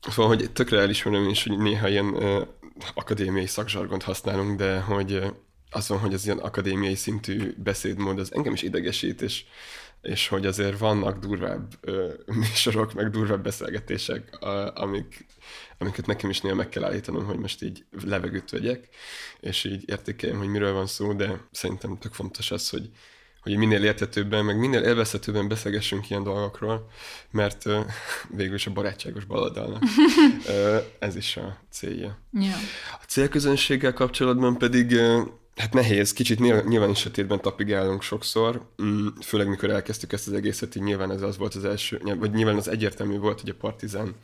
[0.00, 2.46] Szóval, hogy tökre elismerem is, hogy néha ilyen uh,
[2.94, 5.26] akadémiai szakzsargont használunk, de hogy uh,
[5.70, 9.44] az van, hogy az ilyen akadémiai szintű beszédmód, az engem is idegesít, és,
[10.02, 15.26] és hogy azért vannak durvább uh, műsorok, meg durvább beszélgetések, uh, amik,
[15.78, 18.88] amiket nekem is néha meg kell állítanom, hogy most így levegőt vegyek,
[19.40, 22.90] és így értékeljem, hogy miről van szó, de szerintem tök fontos az, hogy,
[23.46, 26.90] hogy minél értetőbben, meg minél élvezhetőbben beszélgessünk ilyen dolgokról,
[27.30, 27.64] mert
[28.36, 29.82] végül is a barátságos baloldalnak
[30.98, 32.18] ez is a célja.
[32.32, 32.54] Ja.
[33.00, 35.00] A célközönséggel kapcsolatban pedig
[35.56, 40.74] hát nehéz, kicsit nyilván, is sötétben tapigálunk sokszor, mm, főleg mikor elkezdtük ezt az egészet,
[40.74, 44.14] így nyilván ez az volt az első, vagy nyilván az egyértelmű volt, hogy a Partizán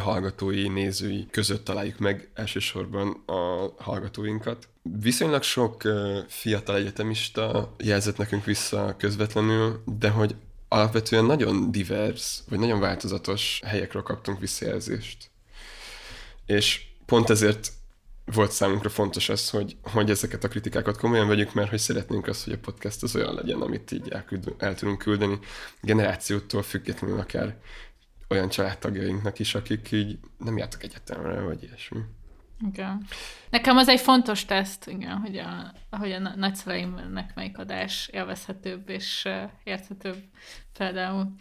[0.00, 4.68] hallgatói, nézői között találjuk meg elsősorban a hallgatóinkat.
[4.82, 5.82] Viszonylag sok
[6.28, 10.34] fiatal egyetemista jelzett nekünk vissza közvetlenül, de hogy
[10.68, 15.30] alapvetően nagyon divers, vagy nagyon változatos helyekről kaptunk visszajelzést.
[16.46, 17.72] És pont ezért
[18.24, 22.44] volt számunkra fontos az, hogy, hogy ezeket a kritikákat komolyan vegyük, mert hogy szeretnénk azt,
[22.44, 25.38] hogy a podcast az olyan legyen, amit így elküld, el tudunk küldeni
[25.80, 27.56] generációtól függetlenül akár
[28.30, 32.00] olyan családtagjainknak is, akik így nem jártak egyetemre, vagy ilyesmi.
[32.66, 33.06] Igen.
[33.50, 38.88] Nekem az egy fontos teszt, igen, hogy a, hogy a na- nagyszüleimnek melyik adás élvezhetőbb
[38.88, 39.28] és
[39.64, 40.22] érthetőbb
[40.78, 41.34] például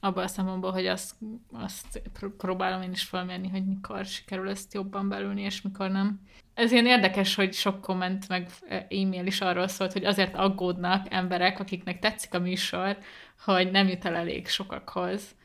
[0.00, 1.14] abban a szempontból, hogy azt,
[1.52, 6.20] azt pr- próbálom én is felmérni, hogy mikor sikerül ezt jobban belülni, és mikor nem.
[6.54, 11.60] Ez ilyen érdekes, hogy sok komment meg e-mail is arról szólt, hogy azért aggódnak emberek,
[11.60, 12.98] akiknek tetszik a műsor,
[13.44, 15.36] hogy nem jut el elég sokakhoz.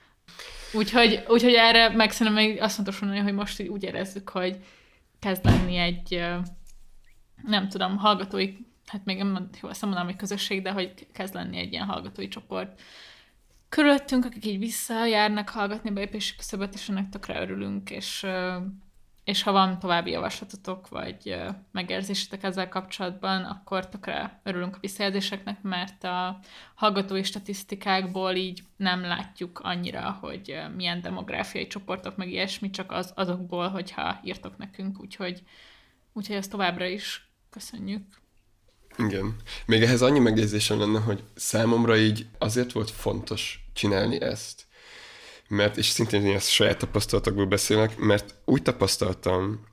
[0.73, 4.57] Úgyhogy, úgyhogy erre meg szerintem még azt fontos mondani, hogy most úgy érezzük, hogy
[5.19, 6.25] kezd lenni egy,
[7.43, 8.53] nem tudom, hallgatói,
[8.85, 12.27] hát még nem jó, azt mondanám, hogy közösség, de hogy kezd lenni egy ilyen hallgatói
[12.27, 12.81] csoport
[13.69, 18.25] körülöttünk, akik így visszajárnak hallgatni a belépési küszöböt, és ennek tökre örülünk, és,
[19.23, 21.35] és ha van további javaslatotok, vagy
[21.71, 26.39] megérzésetek ezzel kapcsolatban, akkor tökre örülünk a visszajelzéseknek, mert a
[26.75, 33.67] hallgatói statisztikákból így nem látjuk annyira, hogy milyen demográfiai csoportok, meg ilyesmi, csak az, azokból,
[33.67, 35.43] hogyha írtok nekünk, úgyhogy,
[36.13, 38.03] úgyhogy ezt továbbra is köszönjük.
[38.97, 39.35] Igen.
[39.65, 44.67] Még ehhez annyi megjegyzésem lenne, hogy számomra így azért volt fontos csinálni ezt,
[45.47, 49.65] mert, és szintén én ezt saját tapasztalatokból beszélek, mert úgy tapasztaltam,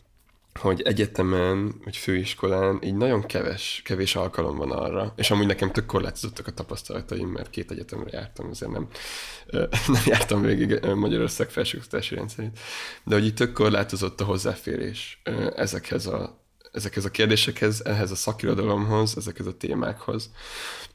[0.60, 5.86] hogy egyetemen, vagy főiskolán így nagyon keves, kevés alkalom van arra, és amúgy nekem tök
[5.86, 8.88] korlátozottak a tapasztalataim, mert két egyetemre jártam, azért nem,
[9.94, 12.58] nem jártam végig Magyarország felsőoktatási rendszerét,
[13.04, 15.22] de hogy így tök korlátozott a hozzáférés
[15.56, 20.30] ezekhez a, ezekhez a kérdésekhez, ehhez a szakirodalomhoz, ezekhez a témákhoz.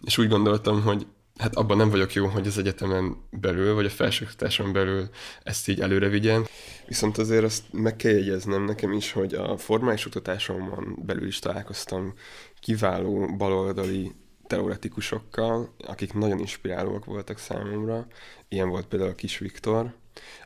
[0.01, 3.89] És úgy gondoltam, hogy hát abban nem vagyok jó, hogy az egyetemen belül, vagy a
[3.89, 5.09] felsőoktatáson belül
[5.43, 6.45] ezt így előre vigyen.
[6.87, 12.13] Viszont azért azt meg kell jegyeznem nekem is, hogy a formális oktatásomon belül is találkoztam
[12.59, 14.11] kiváló baloldali
[14.47, 18.07] teoretikusokkal, akik nagyon inspirálóak voltak számomra.
[18.47, 19.93] Ilyen volt például a Kis Viktor,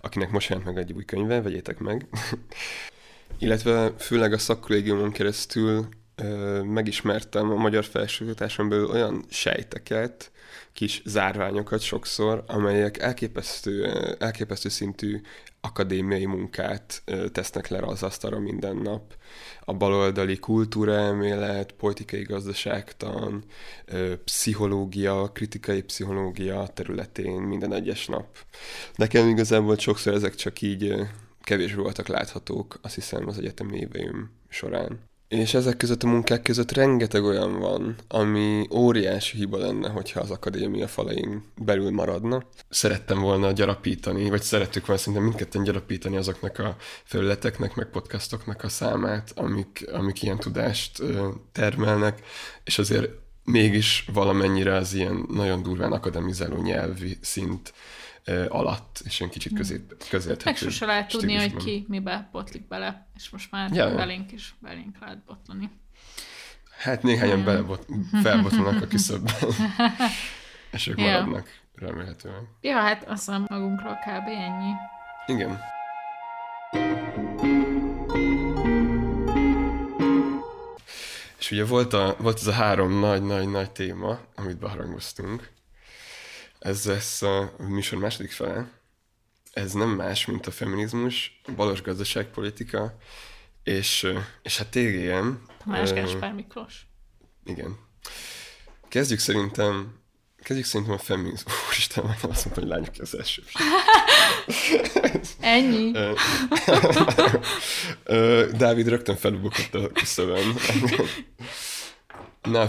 [0.02, 2.08] akinek most jelent meg egy új könyve, vegyétek meg.
[3.40, 10.32] Illetve főleg a szakkollégiumon keresztül ö, megismertem a magyar felsőoktatáson belül olyan sejteket,
[10.80, 13.86] kis zárványokat sokszor, amelyek elképesztő,
[14.20, 15.22] elképesztő szintű
[15.62, 19.16] akadémiai munkát tesznek le az asztalra minden nap.
[19.66, 23.44] A baloldali kultúraelmélet, politikai gazdaságtan,
[24.24, 28.28] pszichológia, kritikai pszichológia területén minden egyes nap.
[28.96, 30.96] Nekem igazából sokszor ezek csak így
[31.42, 35.09] kevés voltak láthatók, azt hiszem az egyetemi éveim során.
[35.30, 40.32] És ezek között a munkák között rengeteg olyan van, ami óriási hiba lenne, hogyha az
[40.32, 42.44] akadémia falain belül maradna.
[42.70, 48.70] Szerettem volna gyarapítani, vagy szerettük volna szinte mindketten gyarapítani azoknak a felületeknek, meg podcastoknak a
[48.70, 51.04] számát, amik, amik ilyen tudást
[51.52, 52.22] termelnek,
[52.64, 53.10] és azért
[53.44, 57.74] mégis valamennyire az ilyen nagyon durván akademizáló nyelvi szint
[58.50, 60.50] alatt, és egy kicsit közép, közérthető.
[60.50, 64.56] Meg sose lehet tudni, hogy ki mibe botlik bele, és most már ja, belénk is
[64.62, 65.70] belénk lehet botlani.
[66.78, 67.86] Hát néhányan belebot,
[68.22, 69.50] felbotlanak a küszöbben,
[70.72, 71.06] és ők ja.
[71.06, 72.48] maradnak, remélhetően.
[72.62, 74.28] Ja, hát azt hiszem magunkról kb.
[74.28, 74.72] ennyi.
[75.28, 75.60] Igen.
[81.40, 85.50] És ugye volt, a, volt ez a három nagy-nagy-nagy téma, amit beharangoztunk,
[86.60, 88.72] ez lesz a műsor második fele.
[89.54, 92.98] Ez nem más, mint a feminizmus, a balos gazdaságpolitika,
[93.64, 94.08] és,
[94.42, 95.30] és hát TGM.
[95.64, 96.88] Tamás Gáspár Miklós.
[97.44, 97.78] Igen.
[98.88, 99.98] Kezdjük szerintem
[100.44, 101.54] Kezdjük szerintem a feminizmus.
[101.68, 103.44] Úristen, majd azt mondtam, hogy lányok az első.
[105.56, 105.92] Ennyi.
[108.58, 110.56] Dávid rögtön felbukott a küszöbön.
[112.50, 112.62] Na,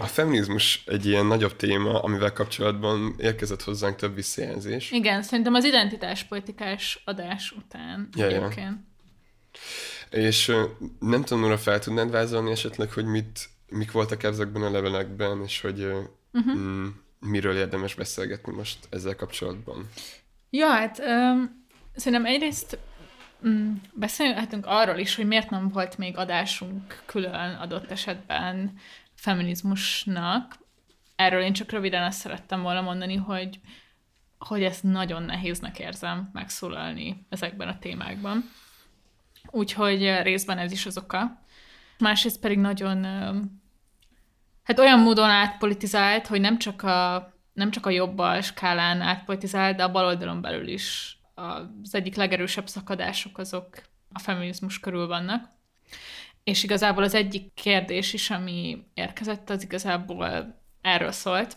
[0.00, 4.90] a feminizmus egy ilyen nagyobb téma, amivel kapcsolatban érkezett hozzánk több visszajelzés.
[4.90, 8.76] Igen, szerintem az identitáspolitikás adás után ja, egyébként.
[10.10, 10.20] Ja.
[10.20, 10.52] És
[11.00, 15.60] nem tudom, Nora, fel tudnád vázolni esetleg, hogy mit, mik voltak ezekben a levelekben, és
[15.60, 15.84] hogy
[16.32, 16.54] uh-huh.
[16.56, 16.86] mm,
[17.20, 19.88] miről érdemes beszélgetni most ezzel kapcsolatban?
[20.50, 22.78] Ja, hát um, szerintem egyrészt
[23.46, 28.72] mm, beszélhetünk arról is, hogy miért nem volt még adásunk külön adott esetben
[29.18, 30.58] feminizmusnak.
[31.16, 33.60] Erről én csak röviden azt szerettem volna mondani, hogy,
[34.38, 38.50] hogy ezt nagyon nehéznek érzem megszólalni ezekben a témákban.
[39.50, 41.42] Úgyhogy részben ez is az oka.
[41.98, 43.04] Másrészt pedig nagyon,
[44.62, 49.82] hát olyan módon átpolitizált, hogy nem csak a, nem csak a jobbal skálán átpolitizált, de
[49.82, 53.68] a baloldalon belül is az egyik legerősebb szakadások azok
[54.12, 55.48] a feminizmus körül vannak.
[56.48, 61.56] És igazából az egyik kérdés is, ami érkezett, az igazából erről szólt.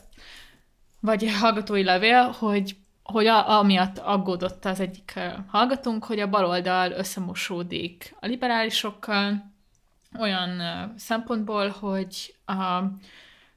[0.99, 8.15] Vagy hallgatói levél, hogy, hogy a, amiatt aggódott az egyik hallgatónk, hogy a baloldal összemosódik
[8.19, 9.51] a liberálisokkal,
[10.19, 10.61] olyan
[10.97, 12.81] szempontból, hogy a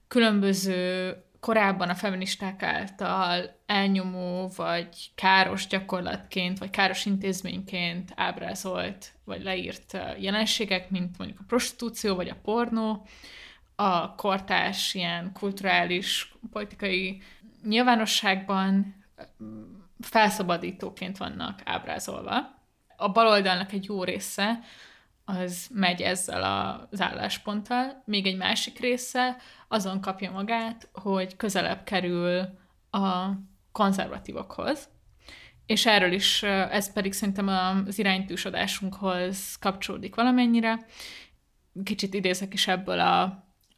[0.08, 9.98] különböző korábban a feministák által elnyomó, vagy káros gyakorlatként, vagy káros intézményként ábrázolt, vagy leírt
[10.18, 13.06] jelenségek, mint mondjuk a prostitúció, vagy a pornó,
[13.74, 17.22] a kortás ilyen kulturális, politikai
[17.64, 18.94] nyilvánosságban
[20.00, 22.62] felszabadítóként vannak ábrázolva.
[22.96, 24.58] A baloldalnak egy jó része
[25.24, 26.42] az megy ezzel
[26.90, 29.36] az állásponttal, még egy másik része
[29.74, 32.40] azon kapja magát, hogy közelebb kerül
[32.90, 33.28] a
[33.72, 34.88] konzervatívokhoz,
[35.66, 37.48] és erről is, ez pedig szerintem
[37.86, 40.86] az iránytűsodásunkhoz kapcsolódik valamennyire.
[41.84, 43.22] Kicsit idézek is ebből a,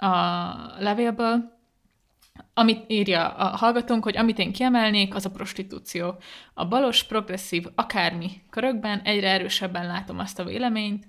[0.06, 0.16] a
[0.78, 1.54] levélből,
[2.54, 6.18] amit írja a hallgatónk, hogy amit én kiemelnék, az a prostitúció.
[6.54, 11.06] A balos, progresszív, akármi körökben egyre erősebben látom azt a véleményt,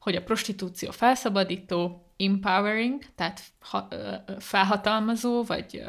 [0.00, 3.88] hogy a prostitúció felszabadító, empowering, tehát ha,
[4.38, 5.82] felhatalmazó, vagy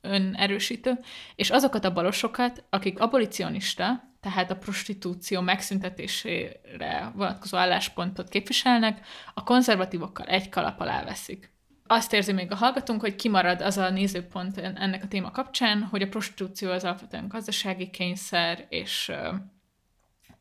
[0.00, 0.98] önerősítő,
[1.34, 10.26] és azokat a balosokat, akik abolicionista, tehát a prostitúció megszüntetésére vonatkozó álláspontot képviselnek, a konzervatívokkal
[10.26, 11.52] egy kalap alá veszik.
[11.86, 16.02] Azt érzi még a hallgatónk, hogy kimarad az a nézőpont ennek a téma kapcsán, hogy
[16.02, 19.12] a prostitúció az alapvetően gazdasági kényszer, és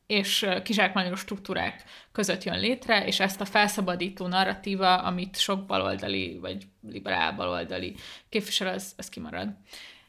[0.08, 6.64] és kizsákmányoló struktúrák között jön létre, és ezt a felszabadító narratíva, amit sok baloldali vagy
[6.82, 7.96] liberál baloldali
[8.30, 9.50] képvisel, az, az kimarad.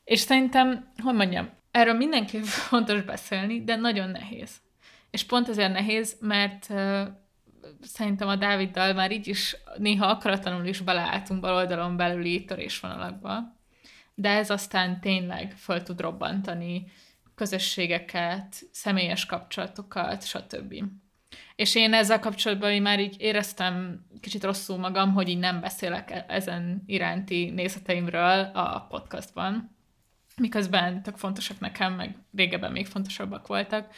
[0.04, 4.56] És szerintem, hogy mondjam, erről mindenképp fontos beszélni, de nagyon nehéz.
[5.10, 7.02] És pont ezért nehéz, mert uh,
[7.80, 13.56] szerintem a Dáviddal már így is néha akaratlanul is beleálltunk baloldalon belüli törésvonalakba,
[14.14, 16.86] de ez aztán tényleg föl tud robbantani
[17.34, 20.74] közösségeket, személyes kapcsolatokat, stb.
[21.56, 26.24] És én ezzel kapcsolatban már így éreztem kicsit rosszul magam, hogy így nem beszélek e-
[26.28, 29.76] ezen iránti nézeteimről a podcastban,
[30.36, 33.88] miközben tök fontosak nekem, meg régebben még fontosabbak voltak.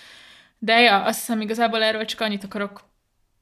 [0.58, 2.84] De ja, azt hiszem igazából erről csak annyit akarok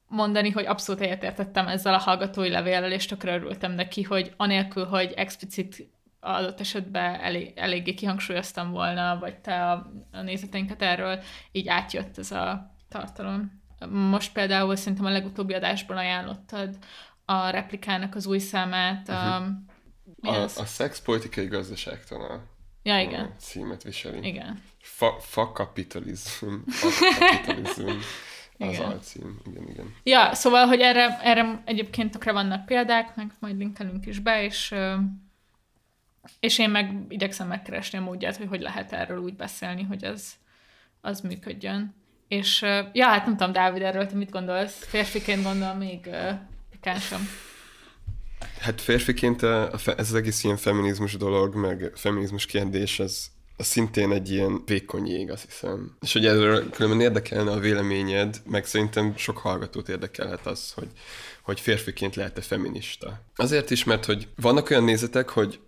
[0.07, 5.13] mondani, hogy abszolút egyetértettem ezzel a hallgatói levéllel, és tökre örültem neki, hogy anélkül, hogy
[5.15, 5.87] explicit
[6.33, 11.19] adott esetben elég, eléggé kihangsúlyoztam volna, vagy te a, a nézeteinket erről,
[11.51, 13.63] így átjött ez a tartalom.
[13.89, 16.77] Most például szerintem a legutóbbi adásban ajánlottad
[17.25, 19.09] a replikának az új számát.
[19.09, 19.41] A,
[20.21, 20.35] uh-huh.
[20.35, 22.53] a, a szex politikai gazdaságtanal
[22.85, 23.33] ja, igen.
[23.37, 24.27] Címet viseli.
[24.27, 24.61] Igen.
[24.81, 25.19] Fa.
[25.19, 26.47] Fa kapitalizm.
[28.57, 28.91] Az igen.
[28.91, 29.95] alcím, igen, igen.
[30.03, 34.73] Ja, szóval, hogy erre, erre egyébként tökre vannak példák, meg majd linkelünk is be, és,
[36.39, 40.33] és én meg igyekszem megkeresni a módját, hogy hogy lehet erről úgy beszélni, hogy az,
[41.01, 41.95] az működjön.
[42.27, 42.61] És
[42.93, 44.85] ja, hát nem tudom, Dávid, erről te mit gondolsz?
[44.85, 46.09] Férfiként gondolom még
[46.71, 47.21] pikánsabb.
[48.59, 53.65] Hát férfiként a, a, ez az egész ilyen feminizmus dolog, meg feminizmus kérdés, ez, az
[53.65, 55.97] szintén egy ilyen vékony jég, azt hiszem.
[56.01, 60.87] És hogy erről különben érdekelne a véleményed, meg szerintem sok hallgatót érdekelhet az, hogy,
[61.41, 63.21] hogy férfiként lehet-e feminista.
[63.35, 65.59] Azért is, mert hogy vannak olyan nézetek, hogy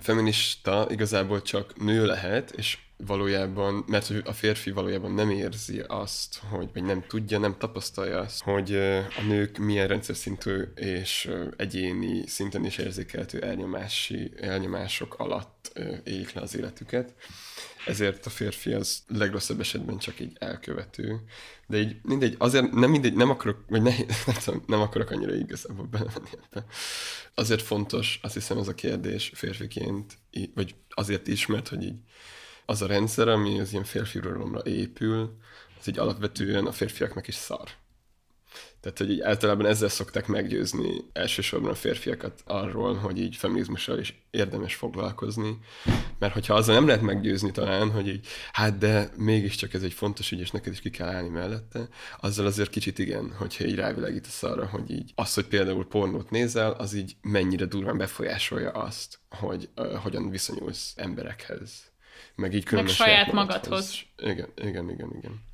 [0.00, 6.70] feminista igazából csak nő lehet, és valójában, mert a férfi valójában nem érzi azt, hogy,
[6.72, 8.74] vagy nem tudja, nem tapasztalja azt, hogy
[9.18, 15.72] a nők milyen rendszer szintű és egyéni szinten is érzékelhető elnyomási, elnyomások alatt
[16.04, 17.14] élik le az életüket.
[17.86, 21.20] Ezért a férfi az legrosszabb esetben csak így elkövető.
[21.66, 25.34] De így mindegy, azért nem mindegy, nem akarok, vagy ne, nem, tudom, nem akarok annyira
[25.34, 26.66] igazából belemenni ebbe.
[27.34, 30.18] Azért fontos, azt hiszem ez a kérdés férfiként,
[30.54, 31.98] vagy azért is, mert hogy így
[32.66, 34.20] az a rendszer, ami az ilyen férfi
[34.64, 35.38] épül,
[35.80, 37.70] az így alapvetően a férfiaknak is szar.
[38.84, 44.22] Tehát, hogy így általában ezzel szokták meggyőzni elsősorban a férfiakat arról, hogy így feminizmussal is
[44.30, 45.58] érdemes foglalkozni.
[46.18, 50.32] Mert hogyha azzal nem lehet meggyőzni talán, hogy így, hát de mégiscsak ez egy fontos
[50.32, 51.88] ügy, és neked is ki kell állni mellette,
[52.20, 56.70] azzal azért kicsit igen, hogyha így rávilágítasz arra, hogy így az, hogy például pornót nézel,
[56.72, 61.92] az így mennyire durván befolyásolja azt, hogy uh, hogyan viszonyulsz emberekhez
[62.34, 63.06] meg így különösen.
[63.06, 64.00] Meg saját magadhoz.
[64.16, 65.44] Igen, igen, igen, igen.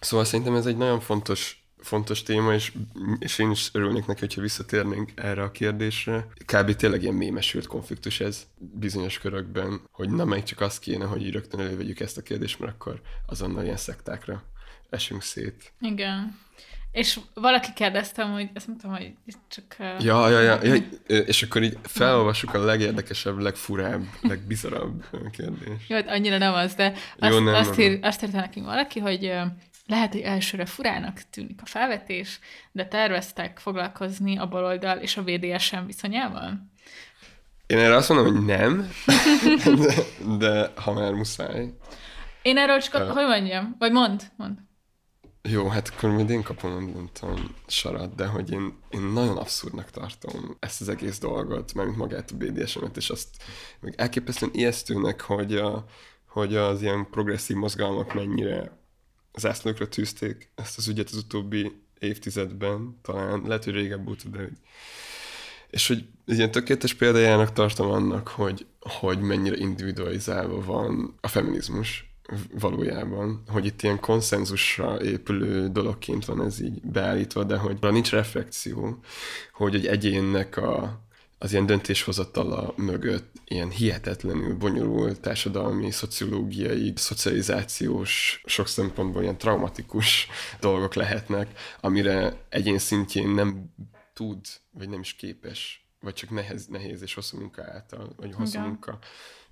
[0.00, 2.72] Szóval szerintem ez egy nagyon fontos fontos téma, és,
[3.18, 6.26] és én is örülnék neki, hogyha visszatérnénk erre a kérdésre.
[6.44, 6.76] Kb.
[6.76, 11.32] tényleg ilyen mémesült konfliktus ez bizonyos körökben, hogy na meg csak azt kéne, hogy így
[11.32, 14.42] rögtön elővegyük ezt a kérdést, mert akkor azonnal ilyen szektákra
[14.90, 15.72] esünk szét.
[15.80, 16.38] Igen.
[16.92, 19.12] És valaki kérdeztem, hogy ezt mondtam, hogy
[19.48, 19.76] csak...
[19.78, 20.74] Ja, ja, ja, ja,
[21.06, 25.88] és akkor így felolvassuk a legérdekesebb, legfurább, legbizarabb kérdést.
[25.88, 28.98] Jó, hát annyira nem az, de azt, Jó, nem, azt, ír, azt írta nekünk valaki,
[28.98, 29.32] hogy
[29.86, 32.38] lehet, hogy elsőre furának tűnik a felvetés,
[32.72, 36.70] de terveztek foglalkozni a baloldal és a VDSM viszonyával?
[37.66, 38.90] Én erre azt mondom, hogy nem,
[39.86, 39.94] de,
[40.38, 41.74] de ha már muszáj.
[42.42, 43.76] Én erről csak, uh, hogy mondjam?
[43.78, 44.58] Vagy mond, mond.
[45.42, 49.90] Jó, hát akkor majd én kapom, nem tudom, sarat, de hogy én, én nagyon abszurdnak
[49.90, 53.28] tartom ezt az egész dolgot, mert magát a BDSM-et, és azt
[53.80, 55.84] meg elképesztően ijesztőnek, hogy, a,
[56.28, 58.72] hogy az ilyen progresszív mozgalmak mennyire
[59.36, 64.52] zászlókra tűzték ezt az ügyet az utóbbi évtizedben, talán, lehet, hogy régebb óta, de hogy
[65.70, 72.10] és hogy egy ilyen tökéletes példájának tartom annak, hogy, hogy mennyire individualizálva van a feminizmus
[72.58, 78.98] valójában, hogy itt ilyen konszenzusra épülő dologként van ez így beállítva, de hogy nincs reflexió,
[79.52, 81.00] hogy egy egyénnek a,
[81.38, 90.28] az ilyen döntéshozatala mögött ilyen hihetetlenül bonyolult társadalmi, szociológiai, szocializációs, sok szempontból ilyen traumatikus
[90.60, 93.74] dolgok lehetnek, amire egyén szintjén nem
[94.14, 98.58] tud, vagy nem is képes, vagy csak nehéz, nehéz és hosszú munka által, vagy hosszú
[98.58, 98.66] Igen.
[98.66, 98.98] munka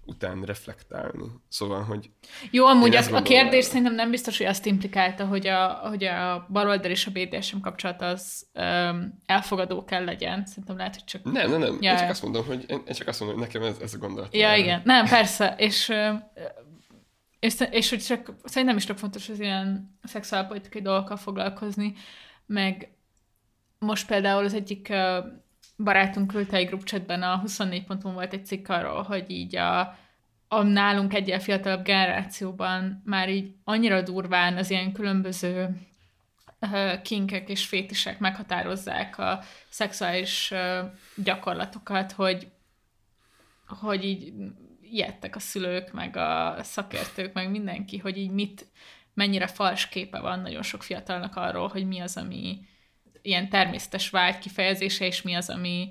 [0.06, 1.24] után reflektálni.
[1.48, 2.10] Szóval, hogy...
[2.50, 6.46] Jó, amúgy a, a kérdés szerintem nem biztos, hogy azt implikálta, hogy a, hogy a
[6.50, 10.46] baloldal és a BDSM kapcsolat az um, elfogadó kell legyen.
[10.46, 11.24] Szerintem lehet, hogy csak...
[11.24, 11.78] Nem, nem, nem.
[11.80, 11.92] Ja.
[11.92, 13.98] Én csak azt mondom, hogy, én, én csak azt mondom, hogy nekem ez, ez a
[13.98, 14.34] gondolat.
[14.34, 14.80] Ja, igen.
[14.84, 15.54] Nem, persze.
[15.58, 15.92] És,
[17.38, 21.94] és, és hogy csak szerintem is tök fontos az ilyen szexuálpolitikai dolgokkal foglalkozni,
[22.46, 22.88] meg
[23.78, 24.92] most például az egyik
[25.76, 29.80] barátunk küldte egy chatben a 24 ponton volt egy cikk arról, hogy így a,
[30.48, 35.80] a nálunk egyel fiatalabb generációban már így annyira durván az ilyen különböző
[36.72, 40.82] ö, kinkek és fétisek meghatározzák a szexuális ö,
[41.16, 42.48] gyakorlatokat, hogy,
[43.66, 44.32] hogy így
[44.80, 48.66] ijedtek a szülők, meg a szakértők, meg mindenki, hogy így mit,
[49.14, 52.58] mennyire fals képe van nagyon sok fiatalnak arról, hogy mi az, ami
[53.24, 55.88] ilyen természetes vágy kifejezése, és mi az, ami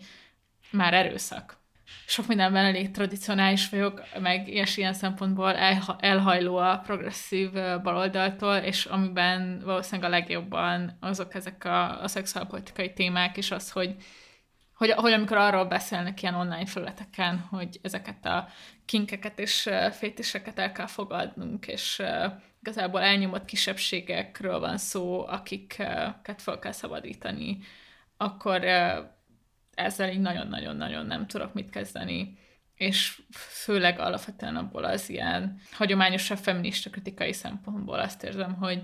[0.71, 1.61] már erőszak.
[2.05, 7.51] Sok mindenben elég tradicionális vagyok, meg ilyes ilyen szempontból elha- elhajló a progresszív
[7.83, 13.95] baloldaltól, és amiben valószínűleg a legjobban azok ezek a, a szexuálpolitikai témák, és az, hogy
[14.73, 18.47] hogy, hogy amikor arról beszélnek ilyen online felületeken, hogy ezeket a
[18.85, 22.01] kinkeket és fétiseket el kell fogadnunk, és
[22.63, 27.59] igazából elnyomott kisebbségekről van szó, akiket fel kell szabadítani,
[28.17, 28.63] akkor
[29.73, 32.37] ezzel így nagyon-nagyon-nagyon nem tudok mit kezdeni.
[32.75, 38.81] És főleg alapvetően abból az ilyen hagyományosabb feminista kritikai szempontból azt érzem, hogy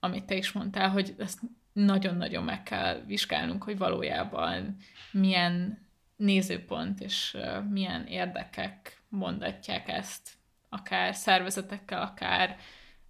[0.00, 1.40] amit te is mondtál, hogy ezt
[1.72, 4.76] nagyon-nagyon meg kell vizsgálnunk, hogy valójában
[5.10, 7.36] milyen nézőpont és
[7.70, 10.36] milyen érdekek mondatják ezt,
[10.78, 12.56] akár szervezetekkel, akár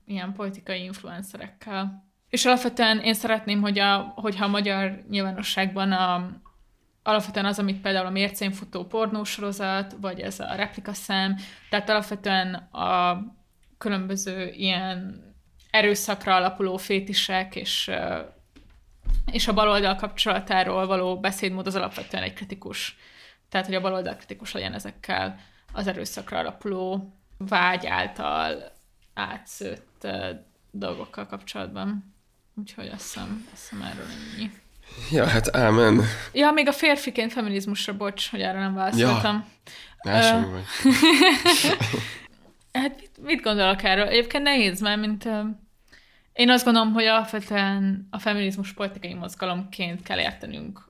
[0.06, 2.04] ilyen politikai influencerekkel.
[2.28, 6.40] És alapvetően én szeretném, hogy a, hogyha a magyar nyilvánosságban a,
[7.02, 11.36] alapvetően az, amit például a mércén futó pornósorozat, vagy ez a replikaszám,
[11.70, 13.20] tehát alapvetően a
[13.78, 15.24] különböző ilyen
[15.70, 17.90] erőszakra alapuló fétisek és,
[19.32, 22.96] és a baloldal kapcsolatáról való beszédmód az alapvetően egy kritikus.
[23.48, 25.38] Tehát, hogy a baloldal kritikus legyen ezekkel
[25.72, 28.72] az erőszakra alapuló vágy által
[29.14, 30.06] átszőtt
[30.70, 32.14] dolgokkal kapcsolatban.
[32.54, 34.50] Úgyhogy azt hiszem, azt hiszem erről ennyi.
[35.10, 36.02] Ja, hát ámen.
[36.32, 39.44] Ja, még a férfiként feminizmusra, bocs, hogy erre nem válaszoltam.
[40.02, 40.18] Ja.
[40.18, 40.60] Ö, Semmi.
[42.72, 44.06] Hát mit, mit gondolok erről?
[44.06, 45.40] Egyébként nehéz, mert mint ö,
[46.32, 50.88] én azt gondolom, hogy alapvetően a feminizmus politikai mozgalomként kell értenünk,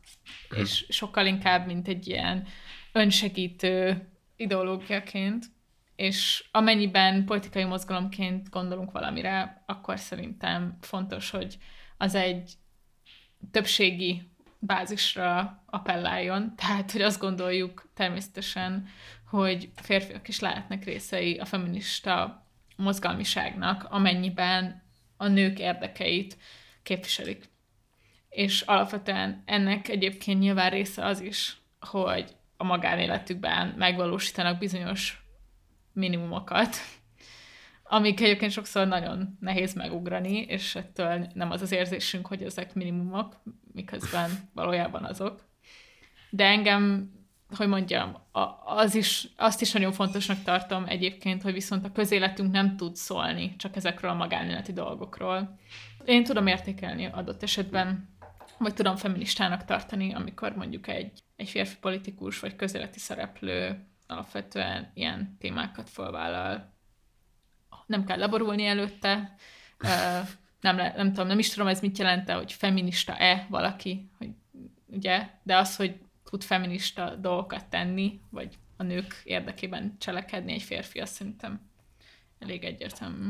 [0.57, 2.47] és sokkal inkább, mint egy ilyen
[2.93, 5.45] önsegítő ideológiaként,
[5.97, 11.59] és amennyiben politikai mozgalomként gondolunk valamire, akkor szerintem fontos, hogy
[11.97, 12.53] az egy
[13.51, 18.89] többségi bázisra appelláljon, tehát, hogy azt gondoljuk természetesen,
[19.29, 24.83] hogy férfiak is lehetnek részei a feminista mozgalmiságnak, amennyiben
[25.17, 26.37] a nők érdekeit
[26.83, 27.49] képviselik.
[28.29, 35.26] És alapvetően ennek egyébként nyilván része az is, hogy a magánéletükben megvalósítanak bizonyos
[35.97, 36.77] minimumokat,
[37.97, 43.41] amik egyébként sokszor nagyon nehéz megugrani, és ettől nem az az érzésünk, hogy ezek minimumok,
[43.73, 45.45] miközben valójában azok.
[46.31, 47.11] De engem,
[47.57, 48.17] hogy mondjam,
[48.65, 53.57] az is, azt is nagyon fontosnak tartom egyébként, hogy viszont a közéletünk nem tud szólni
[53.57, 55.59] csak ezekről a magánéleti dolgokról.
[56.05, 58.17] Én tudom értékelni adott esetben,
[58.59, 65.37] vagy tudom feministának tartani, amikor mondjuk egy, egy férfi politikus vagy közéleti szereplő alapvetően ilyen
[65.39, 66.75] témákat felvállal.
[67.87, 69.37] Nem kell leborulni előtte,
[70.61, 74.31] nem, le, nem tudom, nem is tudom, ez mit jelente, hogy feminista-e valaki, hogy,
[74.87, 80.99] ugye, de az, hogy tud feminista dolgokat tenni, vagy a nők érdekében cselekedni egy férfi,
[80.99, 81.61] azt szerintem
[82.39, 83.29] elég egyértelmű.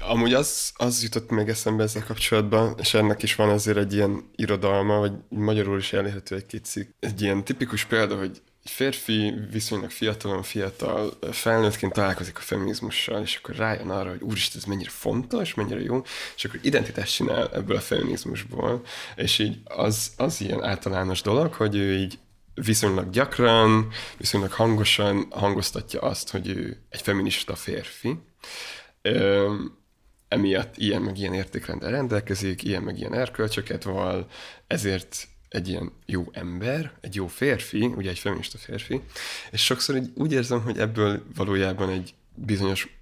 [0.00, 4.30] Amúgy az, az jutott még eszembe ezzel kapcsolatban, és ennek is van azért egy ilyen
[4.34, 6.90] irodalma, vagy magyarul is elérhető egy-két cikk.
[7.00, 13.36] Egy ilyen tipikus példa, hogy egy férfi viszonylag fiatalon fiatal felnőttként találkozik a feminizmussal, és
[13.36, 16.02] akkor rájön arra, hogy úristen, ez mennyire fontos, mennyire jó,
[16.36, 18.82] és akkor identitást csinál ebből a feminizmusból,
[19.16, 22.18] és így az, az ilyen általános dolog, hogy ő így
[22.54, 28.18] viszonylag gyakran, viszonylag hangosan hangoztatja azt, hogy ő egy feminista férfi.
[29.02, 29.76] Öm,
[30.28, 34.26] emiatt ilyen meg ilyen értékrendel rendelkezik, ilyen meg ilyen erkölcsöket val,
[34.66, 39.00] ezért egy ilyen jó ember, egy jó férfi, ugye egy feminista férfi,
[39.50, 42.98] és sokszor így úgy érzem, hogy ebből valójában egy bizonyos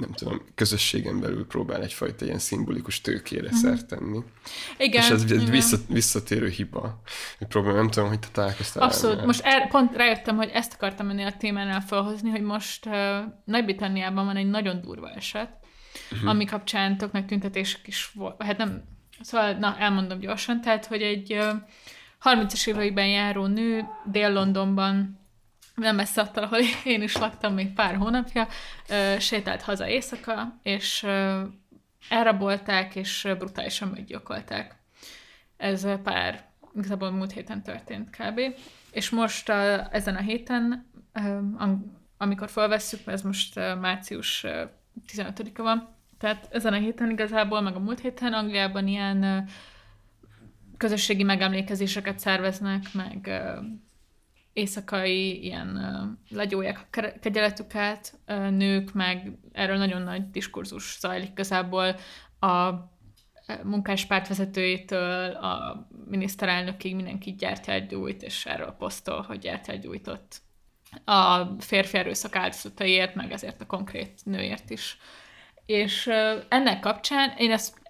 [0.00, 3.56] nem tudom, közösségen belül próbál egyfajta ilyen szimbolikus tőkére mm-hmm.
[3.56, 4.18] szert tenni.
[4.78, 5.50] Igen, és ez igen.
[5.50, 7.02] vissza, visszatérő hiba.
[7.38, 9.14] Egy probléma, nem tudom, hogy te találkoztál Abszolút.
[9.14, 9.26] ezzel.
[9.26, 12.94] Most er, pont rájöttem, hogy ezt akartam ennél a témánál felhozni, hogy most uh,
[13.44, 15.50] Nagy-Britanniában van egy nagyon durva eset,
[16.12, 16.28] uh-huh.
[16.28, 18.42] ami kapcsán tök nagy tüntetések is volt.
[18.42, 18.82] Hát nem,
[19.20, 21.52] szóval, na, elmondom gyorsan, tehát, hogy egy uh,
[22.24, 25.18] 30-as éveiben járó nő Dél-Londonban
[25.74, 28.48] nem messze attól, ahol én is laktam még pár hónapja,
[29.18, 31.06] sétált haza éjszaka, és
[32.08, 34.76] elrabolták, és brutálisan meggyilkolták.
[35.56, 38.40] Ez pár, igazából múlt héten történt kb.
[38.90, 40.90] És most a, ezen a héten
[42.16, 44.64] amikor felvesszük, mert ez most március ö,
[45.12, 49.48] 15-a van, tehát ezen a héten igazából, meg a múlt héten Angliában ilyen
[50.76, 53.42] közösségi megemlékezéseket szerveznek, meg
[54.52, 55.80] éjszakai ilyen
[56.30, 58.18] legyóják a ke- kegyeletüket,
[58.50, 61.96] nők, meg erről nagyon nagy diskurzus zajlik igazából
[62.40, 62.70] a
[63.62, 70.40] munkás pártvezetőjétől a miniszterelnökig mindenki gyertyát gyújt, és erről posztol, hogy gyertyát gyújtott
[71.04, 74.98] a férfi erőszak áldozataiért, meg ezért a konkrét nőért is.
[75.70, 76.10] És
[76.48, 77.80] ennek kapcsán én ezt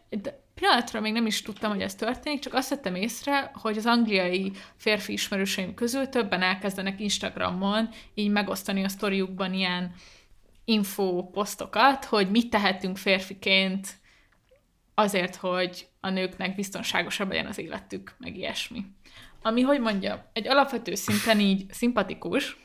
[0.55, 4.53] pillanatra még nem is tudtam, hogy ez történik, csak azt vettem észre, hogy az angliai
[4.77, 9.93] férfi ismerőseim közül többen elkezdenek Instagramon így megosztani a sztoriukban ilyen
[10.65, 13.89] info posztokat, hogy mit tehetünk férfiként
[14.95, 18.85] azért, hogy a nőknek biztonságosabb legyen az életük, meg ilyesmi.
[19.43, 22.57] Ami, hogy mondja, egy alapvető szinten így szimpatikus,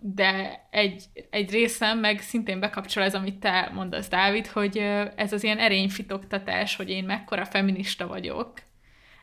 [0.00, 4.78] de egy, egy részem meg szintén bekapcsol ez, amit te mondasz, Dávid, hogy
[5.16, 8.52] ez az ilyen erényfitoktatás, hogy én mekkora feminista vagyok,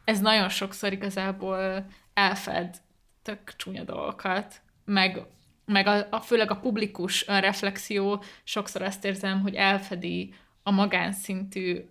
[0.03, 2.77] ez nagyon sokszor igazából elfed
[3.21, 5.21] tök csúnya dolgokat, meg,
[5.65, 11.85] meg a, a, főleg a publikus önreflexió sokszor azt érzem, hogy elfedi a magánszintű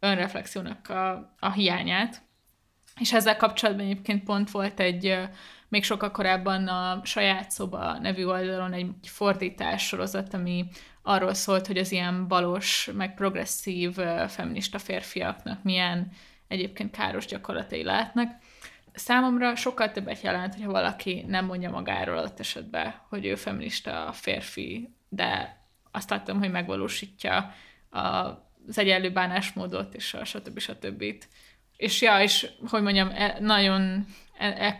[0.00, 2.22] önreflexiónak a, a hiányát.
[3.00, 5.18] És ezzel kapcsolatban egyébként pont volt egy,
[5.68, 10.68] még sokkal korábban a Saját Szoba nevű oldalon egy fordítás sorozat, ami
[11.02, 13.94] arról szólt, hogy az ilyen balos, meg progresszív
[14.28, 16.12] feminista férfiaknak milyen
[16.48, 18.42] egyébként káros gyakorlatai lehetnek.
[18.92, 24.94] Számomra sokkal többet jelent, hogyha valaki nem mondja magáról ott esetben, hogy ő feminista férfi,
[25.08, 25.60] de
[25.90, 27.54] azt láttam, hogy megvalósítja
[27.90, 27.98] a,
[28.68, 30.58] az egyenlő bánásmódot, és a stb.
[30.58, 31.04] stb.
[31.76, 34.06] És ja, és hogy mondjam, e- nagyon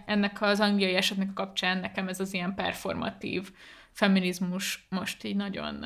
[0.06, 3.52] ennek az angliai esetnek a kapcsán nekem ez az ilyen performatív
[3.92, 5.84] feminizmus most így nagyon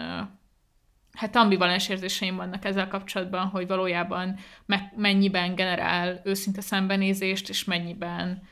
[1.12, 8.42] hát ambivalens érzéseim vannak ezzel kapcsolatban, hogy valójában me- mennyiben generál őszinte szembenézést, és mennyiben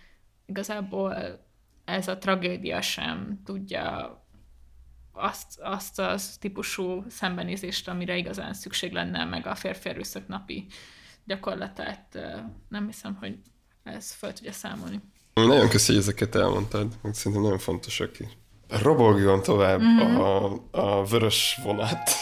[0.46, 1.40] igazából
[1.84, 4.16] ez a tragédia sem tudja
[5.12, 9.90] azt, azt az típusú szembenézést, amire igazán szükség lenne, meg a férfi
[10.26, 10.66] napi
[11.24, 12.18] gyakorlatát
[12.68, 13.38] nem hiszem, hogy
[13.82, 15.00] ez fel tudja számolni.
[15.34, 18.28] Nagyon köszi, hogy ezeket elmondtad, meg szerintem nagyon fontosak ki.
[18.68, 20.16] Robogjon tovább mm-hmm.
[20.16, 22.10] a, a vörös vonat.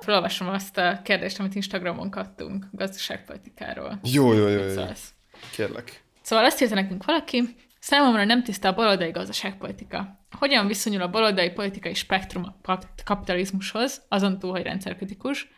[0.00, 3.98] Felolvasom azt a kérdést, amit Instagramon kaptunk gazdaságpolitikáról.
[4.02, 4.72] jó, jó, jó, jó.
[4.72, 5.12] szólsz?
[5.50, 6.02] Kérlek.
[6.22, 10.18] Szóval azt írta nekünk valaki, számomra nem tiszta a baloldali gazdaságpolitika.
[10.38, 15.48] Hogyan viszonyul a baloldali politikai spektrum a kap- kapitalizmushoz, azon túl, hogy rendszerkritikus?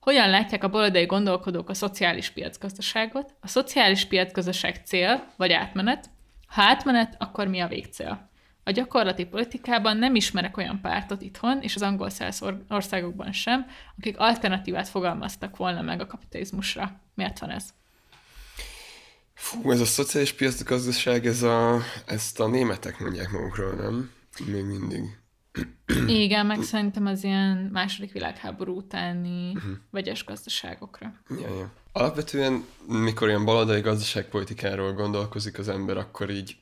[0.00, 3.34] Hogyan látják a baloldali gondolkodók a szociális piacgazdaságot?
[3.40, 6.10] A szociális piacgazdaság cél vagy átmenet?
[6.46, 8.30] Ha átmenet, akkor mi a végcél?
[8.64, 13.66] A gyakorlati politikában nem ismerek olyan pártot itthon, és az angol száz or- országokban sem,
[13.98, 17.00] akik alternatívát fogalmaztak volna meg a kapitalizmusra.
[17.14, 17.77] Miért van ez?
[19.38, 24.10] Fú, ez a szociális piacgazdaság, ez a, ezt a németek mondják magukról, nem?
[24.46, 25.02] Még mindig.
[26.06, 29.56] Igen, meg szerintem az ilyen második világháború utáni
[29.90, 31.12] vegyes gazdaságokra.
[31.28, 31.70] Ja, ja.
[31.92, 36.56] Alapvetően, mikor ilyen baloldali gazdaságpolitikáról gondolkozik az ember, akkor így,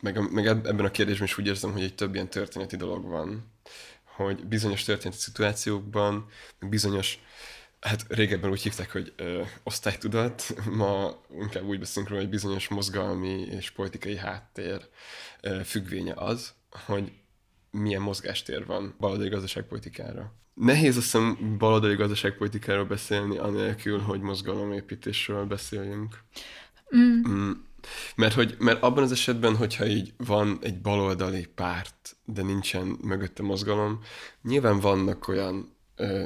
[0.00, 3.04] meg, meg eb- ebben a kérdésben is úgy érzem, hogy egy több ilyen történeti dolog
[3.04, 3.52] van,
[4.16, 6.26] hogy bizonyos történeti szituációkban,
[6.68, 7.18] bizonyos,
[7.82, 13.40] hát régebben úgy hívták, hogy ö, osztálytudat, ma inkább úgy beszélünk róla, hogy bizonyos mozgalmi
[13.40, 14.88] és politikai háttér
[15.40, 17.12] ö, függvénye az, hogy
[17.70, 20.32] milyen mozgástér van baloldali gazdaságpolitikára.
[20.54, 26.18] Nehéz azt hiszem baloldali gazdaságpolitikáról beszélni, anélkül, hogy mozgalomépítésről beszéljünk.
[26.96, 27.50] Mm.
[28.16, 33.42] Mert, hogy, mert abban az esetben, hogyha így van egy baloldali párt, de nincsen mögötte
[33.42, 34.00] mozgalom,
[34.42, 35.71] nyilván vannak olyan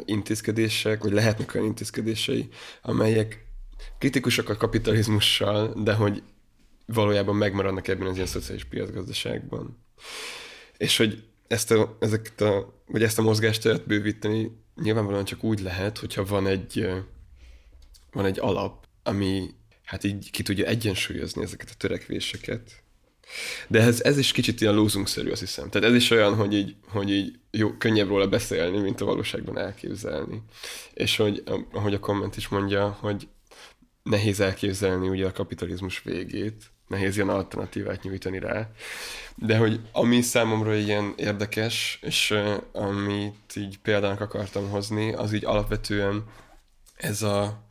[0.05, 2.49] intézkedések, vagy lehetnek olyan intézkedései,
[2.83, 3.45] amelyek
[3.99, 6.23] kritikusak a kapitalizmussal, de hogy
[6.87, 9.79] valójában megmaradnak ebben az ilyen szociális piacgazdaságban.
[10.77, 14.51] És hogy ezt a, ezeket a, vagy ezt a mozgásteret bővíteni
[14.83, 16.89] nyilvánvalóan csak úgy lehet, hogyha van egy,
[18.11, 19.51] van egy alap, ami
[19.85, 22.83] hát így ki tudja egyensúlyozni ezeket a törekvéseket.
[23.69, 25.71] De ez, ez is kicsit ilyen lózungszerű, azt hiszem.
[25.71, 29.59] Tehát ez is olyan, hogy így, hogy így jó, könnyebb róla beszélni, mint a valóságban
[29.59, 30.43] elképzelni.
[30.95, 33.29] És hogy, ahogy a komment is mondja, hogy
[34.03, 38.71] nehéz elképzelni ugye a kapitalizmus végét, nehéz ilyen alternatívát nyújtani rá.
[39.35, 42.35] De hogy ami számomra ilyen érdekes, és
[42.73, 46.25] amit így példának akartam hozni, az így alapvetően
[46.97, 47.65] ez a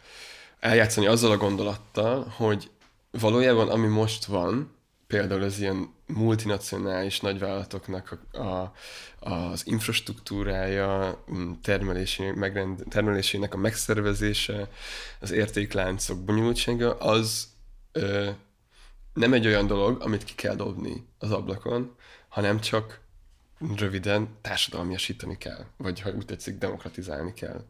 [0.59, 2.69] eljátszani azzal a gondolattal, hogy
[3.11, 4.74] valójában ami most van,
[5.07, 8.73] például az ilyen multinacionális nagyvállalatoknak a, a,
[9.19, 14.69] az infrastruktúrája, mm, termelési, megrend, termelésének a megszervezése,
[15.19, 17.47] az értékláncok bonyolultsága, az
[17.91, 18.29] ö,
[19.13, 21.95] nem egy olyan dolog, amit ki kell dobni az ablakon,
[22.27, 22.99] hanem csak
[23.75, 27.65] röviden társadalmiasítani kell, vagy ha úgy tetszik, demokratizálni kell.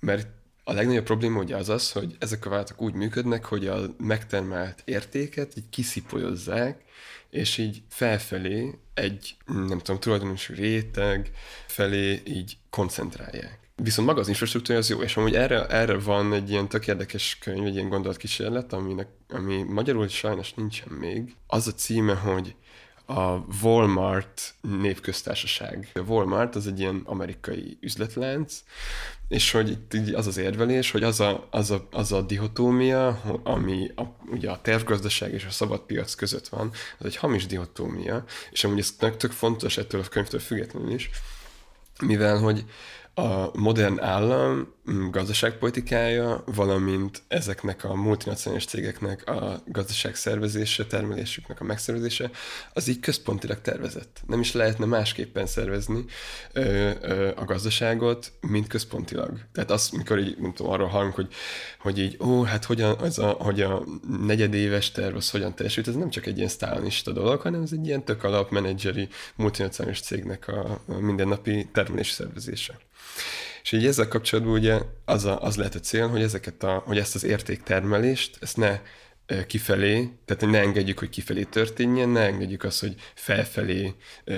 [0.00, 0.28] Mert
[0.70, 4.82] a legnagyobb probléma ugye az az, hogy ezek a vállalatok úgy működnek, hogy a megtermelt
[4.84, 6.82] értéket így kiszipolyozzák,
[7.30, 11.30] és így felfelé egy, nem tudom, tulajdonos réteg
[11.66, 13.58] felé így koncentrálják.
[13.76, 17.38] Viszont maga az infrastruktúra az jó, és amúgy erre, erre van egy ilyen tök érdekes
[17.40, 21.34] könyv, egy ilyen gondolatkísérlet, aminek, ami magyarul sajnos nincsen még.
[21.46, 22.54] Az a címe, hogy
[23.10, 25.88] a Walmart népköztársaság.
[25.94, 28.62] A Walmart az egy ilyen amerikai üzletlánc,
[29.28, 33.08] és hogy itt az az érvelés, hogy az a, az a, az a dihotómia,
[33.42, 38.24] ami a, ugye a tervgazdaság és a szabad piac között van, az egy hamis dihotómia,
[38.50, 41.10] és amúgy ez tök fontos ettől a könyvtől függetlenül is,
[42.00, 42.64] mivel hogy
[43.20, 51.64] a modern állam mm, gazdaságpolitikája, valamint ezeknek a multinacionális cégeknek a gazdaság szervezése, termelésüknek a
[51.64, 52.30] megszervezése,
[52.72, 54.22] az így központilag tervezett.
[54.26, 56.04] Nem is lehetne másképpen szervezni
[56.52, 59.38] ö, ö, a gazdaságot, mint központilag.
[59.52, 61.28] Tehát az, mikor így, nem tudom, arról hallunk, hogy,
[61.80, 63.84] hogy így, ó, hát hogyan, az a, hogy a
[64.20, 67.86] negyedéves terv az hogyan teljesült, ez nem csak egy ilyen sztálinista dolog, hanem ez egy
[67.86, 72.78] ilyen tök alap menedzseri multinacionális cégnek a, mindennapi termelési szervezése.
[73.62, 76.98] És így ezzel kapcsolatban ugye az, a, az lehet a cél, hogy, ezeket a, hogy
[76.98, 78.80] ezt az értéktermelést, ezt ne
[79.46, 83.94] kifelé, tehát ne engedjük, hogy kifelé történjen, ne engedjük azt, hogy felfelé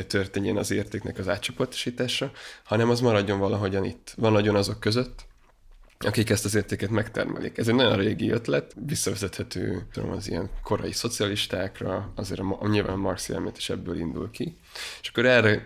[0.06, 2.30] történjen az értéknek az átcsoportosítása,
[2.64, 4.14] hanem az maradjon valahogyan itt.
[4.16, 5.26] Nagyon azok között,
[6.04, 7.58] akik ezt az értéket megtermelik.
[7.58, 12.98] Ez egy nagyon régi ötlet, visszavezethető tudom, az ilyen korai szocialistákra, azért a, a nyilván
[12.98, 14.56] Marx elmélet is ebből indul ki.
[15.02, 15.62] És akkor erre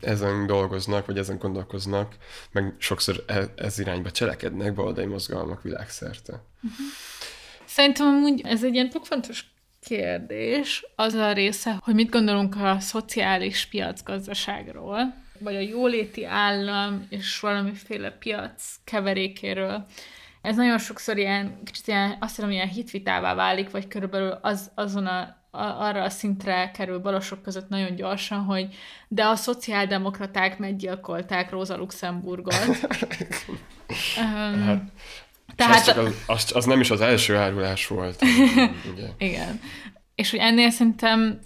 [0.00, 2.16] ezen dolgoznak, vagy ezen gondolkoznak,
[2.52, 6.32] meg sokszor e, ez irányba cselekednek baloldali mozgalmak világszerte.
[6.32, 6.86] Uh-huh.
[7.64, 9.44] Szerintem amúgy ez egy ilyen tök fontos
[9.84, 17.40] kérdés, az a része, hogy mit gondolunk a szociális piacgazdaságról, vagy a jóléti állam és
[17.40, 19.86] valamiféle piac keverékéről.
[20.42, 25.06] Ez nagyon sokszor ilyen, kicsit ilyen, azt hiszem, ilyen hitvitává válik, vagy körülbelül az, azon
[25.06, 28.74] a, arra a szintre kerül balosok között nagyon gyorsan, hogy
[29.08, 32.54] de a szociáldemokraták meggyilkolták Rosa Luxemburgot.
[34.16, 34.82] um, hát,
[35.56, 35.88] tehát...
[35.88, 38.22] Az, az, az, az nem is az első árulás volt.
[38.92, 39.08] ugye.
[39.18, 39.60] Igen.
[40.14, 41.40] És hogy ennél szerintem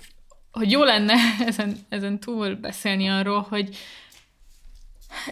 [0.57, 1.15] hogy jó lenne
[1.47, 3.77] ezen, ezen túl beszélni arról, hogy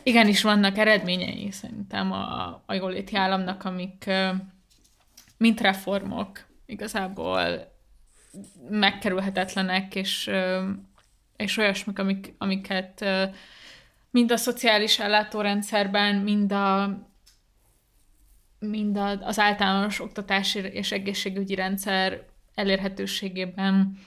[0.02, 4.10] igenis vannak eredményei szerintem a, a jóléti államnak, amik
[5.36, 7.72] mint reformok igazából
[8.68, 10.30] megkerülhetetlenek, és,
[11.36, 13.04] és olyasmik, amik, amiket
[14.10, 16.98] mind a szociális ellátórendszerben, mind a
[18.58, 23.98] mind az általános oktatási és egészségügyi rendszer elérhetőségében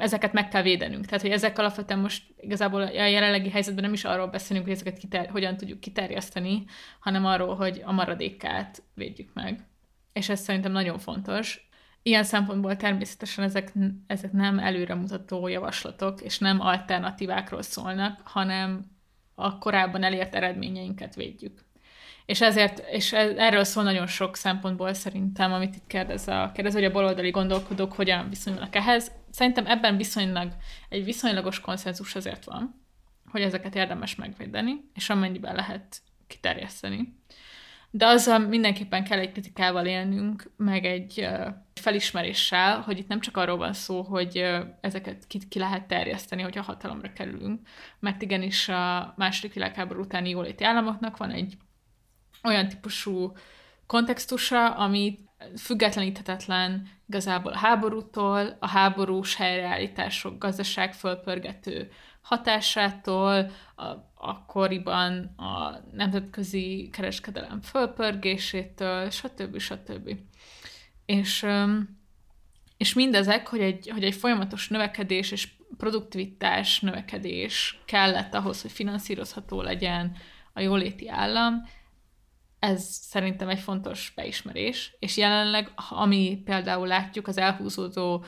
[0.00, 1.04] ezeket meg kell védenünk.
[1.04, 4.98] Tehát, hogy ezek alapvetően most igazából a jelenlegi helyzetben nem is arról beszélünk, hogy ezeket
[4.98, 6.64] kiter- hogyan tudjuk kiterjeszteni,
[7.00, 9.66] hanem arról, hogy a maradékát védjük meg.
[10.12, 11.68] És ez szerintem nagyon fontos.
[12.02, 13.72] Ilyen szempontból természetesen ezek,
[14.06, 18.84] ezek nem előremutató javaslatok, és nem alternatívákról szólnak, hanem
[19.34, 21.64] a korábban elért eredményeinket védjük.
[22.26, 26.84] És ezért, és erről szól nagyon sok szempontból szerintem, amit itt kérdez a kérdez, hogy
[26.84, 29.12] a baloldali gondolkodók hogyan viszonyulnak ehhez.
[29.30, 30.52] Szerintem ebben viszonylag
[30.88, 32.84] egy viszonylagos konszenzus azért van,
[33.30, 37.18] hogy ezeket érdemes megvédeni, és amennyiben lehet kiterjeszteni.
[37.90, 41.28] De azzal mindenképpen kell egy kritikával élnünk, meg egy
[41.74, 44.50] felismeréssel, hogy itt nem csak arról van szó, hogy
[44.80, 47.60] ezeket ki, ki lehet terjeszteni, hogyha hatalomra kerülünk,
[47.98, 51.56] mert igenis a második világháború utáni jóléti államoknak van egy
[52.42, 53.32] olyan típusú
[53.86, 55.18] kontextusa, ami
[55.56, 63.84] függetleníthetetlen igazából a háborútól, a háborús helyreállítások gazdaság fölpörgető hatásától, a,
[64.14, 69.58] akkoriban a nemzetközi kereskedelem fölpörgésétől, stb.
[69.58, 70.16] stb.
[71.06, 71.46] És,
[72.76, 79.62] és mindezek, hogy egy, hogy egy folyamatos növekedés és produktivitás növekedés kellett ahhoz, hogy finanszírozható
[79.62, 80.16] legyen
[80.52, 81.68] a jóléti állam,
[82.60, 88.24] ez szerintem egy fontos beismerés, és jelenleg, ami például látjuk, az elhúzódó,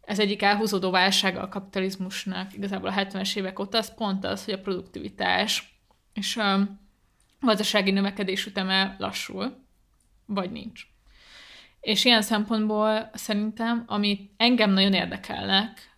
[0.00, 4.54] ez egyik elhúzódó válsága a kapitalizmusnak igazából a 70-es évek óta, az pont az, hogy
[4.54, 5.80] a produktivitás
[6.12, 6.78] és a
[7.40, 9.64] gazdasági növekedés üteme lassul,
[10.26, 10.86] vagy nincs.
[11.80, 15.94] És ilyen szempontból szerintem, ami engem nagyon érdekelnek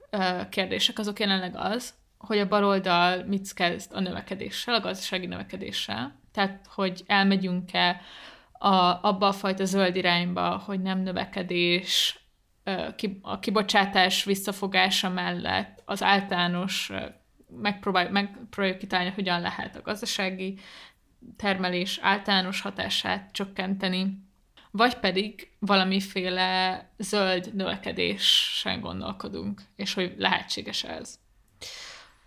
[0.51, 6.20] kérdések, azok jelenleg az, hogy a baloldal mit kezd a növekedéssel, a gazdasági növekedéssel.
[6.39, 8.01] Tehát, hogy elmegyünk-e
[8.53, 12.20] a, abba a fajta zöld irányba, hogy nem növekedés,
[13.22, 16.93] a kibocsátás visszafogása mellett az általános
[17.61, 20.59] megpróbáljuk, megpróbáljuk kitalálni, hogyan lehet a gazdasági
[21.36, 24.18] termelés általános hatását csökkenteni,
[24.70, 31.18] vagy pedig valamiféle zöld növekedésen gondolkodunk, és hogy lehetséges ez.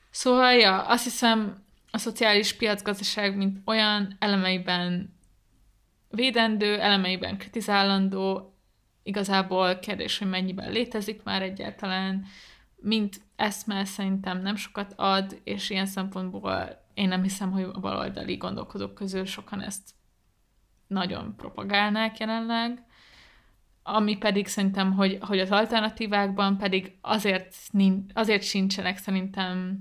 [0.10, 5.16] Szóval, ja, azt hiszem, a szociális piacgazdaság, mint olyan elemeiben
[6.10, 8.56] védendő, elemeiben kritizálandó,
[9.04, 12.26] igazából kérdés, hogy mennyiben létezik már egyáltalán,
[12.76, 18.36] mint eszme szerintem nem sokat ad, és ilyen szempontból én nem hiszem, hogy a baloldali
[18.36, 19.90] gondolkodók közül sokan ezt
[20.88, 22.86] nagyon propagálnák jelenleg,
[23.84, 27.56] ami pedig szerintem, hogy, hogy az alternatívákban pedig azért,
[28.14, 29.80] azért sincsenek szerintem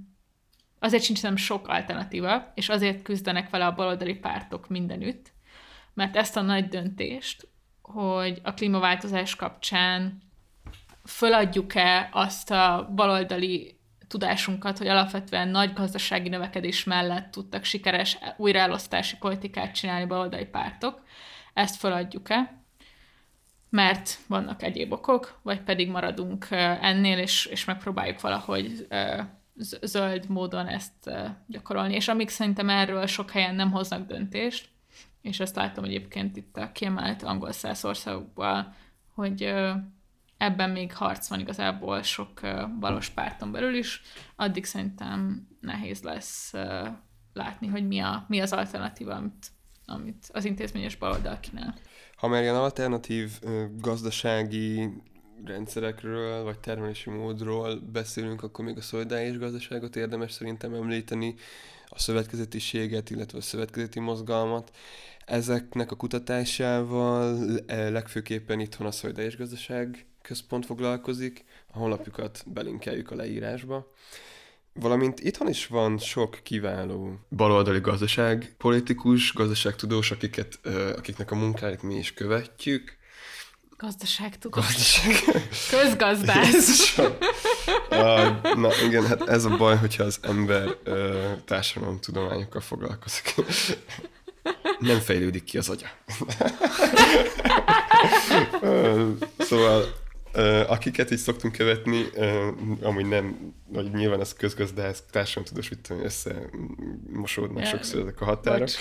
[0.80, 5.32] azért sincs nem sok alternatíva, és azért küzdenek vele a baloldali pártok mindenütt,
[5.94, 7.48] mert ezt a nagy döntést,
[7.82, 10.22] hogy a klímaváltozás kapcsán
[11.04, 13.78] föladjuk-e azt a baloldali
[14.08, 21.02] tudásunkat, hogy alapvetően nagy gazdasági növekedés mellett tudtak sikeres újraelosztási politikát csinálni baloldali pártok,
[21.54, 22.62] ezt föladjuk-e,
[23.70, 26.46] mert vannak egyéb okok, vagy pedig maradunk
[26.80, 28.86] ennél, és, és megpróbáljuk valahogy
[29.82, 31.10] zöld módon ezt
[31.46, 31.94] gyakorolni.
[31.94, 34.68] És amíg szerintem erről sok helyen nem hoznak döntést,
[35.22, 37.50] és ezt látom egyébként itt a kiemelt angol
[37.82, 38.74] országokban,
[39.14, 39.54] hogy
[40.36, 42.40] ebben még harc van igazából sok
[42.80, 44.02] balos párton belül is,
[44.36, 46.52] addig szerintem nehéz lesz
[47.32, 49.46] látni, hogy mi, a, mi az alternatíva, amit,
[49.86, 51.74] amit az intézményes baloldal kínál.
[52.16, 53.40] Ha már ilyen alternatív
[53.76, 54.88] gazdasági
[55.44, 61.34] rendszerekről, vagy termelési módról beszélünk, akkor még a szolidáris gazdaságot érdemes szerintem említeni,
[61.92, 64.76] a szövetkezetiséget, illetve a szövetkezeti mozgalmat.
[65.26, 73.92] Ezeknek a kutatásával legfőképpen itthon a szolidáris gazdaság központ foglalkozik, a honlapjukat belinkeljük a leírásba.
[74.72, 80.58] Valamint itthon is van sok kiváló baloldali gazdaság, politikus, gazdaságtudós, akiket,
[80.96, 82.98] akiknek a munkáit mi is követjük.
[83.80, 84.64] Gazdaságtudós.
[84.64, 85.14] Gazdaság.
[85.70, 86.98] Közgazdász.
[86.98, 87.08] uh,
[88.54, 93.34] na igen, hát ez a baj, hogyha az ember uh, társadalomtudományokkal foglalkozik.
[94.78, 95.86] Nem fejlődik ki az agya.
[99.38, 99.94] szóval
[100.66, 102.04] akiket így szoktunk követni,
[102.82, 108.68] amúgy nem, vagy nyilván ez közgazdász, társadalomtudós, tudom, összemosódnak sokszor ezek a határok.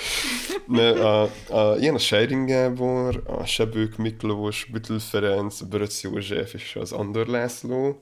[0.67, 6.75] De a, a, ilyen a Seiring Gábor, a Sebők Miklós, Bütül Ferenc, Böröc József és
[6.75, 8.01] az Andor László,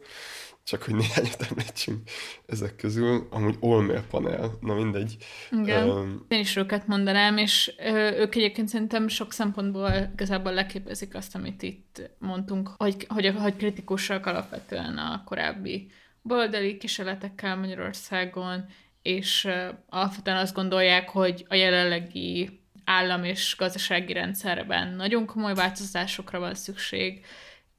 [0.67, 2.09] csak hogy néhányat említsünk
[2.45, 5.17] ezek közül, amúgy Olmér panel, na mindegy.
[5.51, 11.15] Igen, um, én is őket mondanám, és ö, ők egyébként szerintem sok szempontból igazából leképezik
[11.15, 15.91] azt, amit itt mondtunk, hogy, hogy, hogy kritikusak alapvetően a korábbi
[16.23, 18.65] baloldali kísérletekkel Magyarországon,
[19.01, 26.39] és ö, alapvetően azt gondolják, hogy a jelenlegi állam és gazdasági rendszerben nagyon komoly változásokra
[26.39, 27.25] van szükség,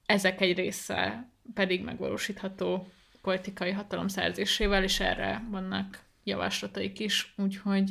[0.06, 2.88] ezek egy része pedig megvalósítható
[3.22, 7.90] politikai hatalom szerzésével, és erre vannak javaslataik is, úgyhogy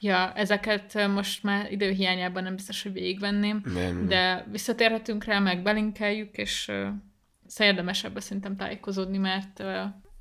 [0.00, 4.06] ja, ezeket most már időhiányában nem biztos, hogy végigvenném, nem.
[4.06, 6.86] de visszatérhetünk rá, meg belinkeljük, és uh,
[7.58, 9.62] érdemes ebbe szerintem tájékozódni, mert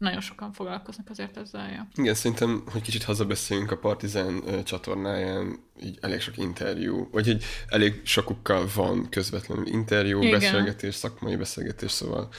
[0.03, 1.71] nagyon sokan foglalkoznak azért ezzel.
[1.71, 1.87] Ja.
[1.95, 8.01] Igen, szerintem, hogy kicsit hazabeszéljünk a Partizán csatornáján, így elég sok interjú, vagy egy elég
[8.03, 10.39] sokukkal van közvetlenül interjú, Igen.
[10.39, 12.29] beszélgetés, szakmai beszélgetés, szóval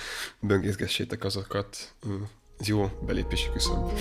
[0.41, 1.95] böngészgessétek azokat.
[2.59, 3.93] Ez jó belépési küszöb.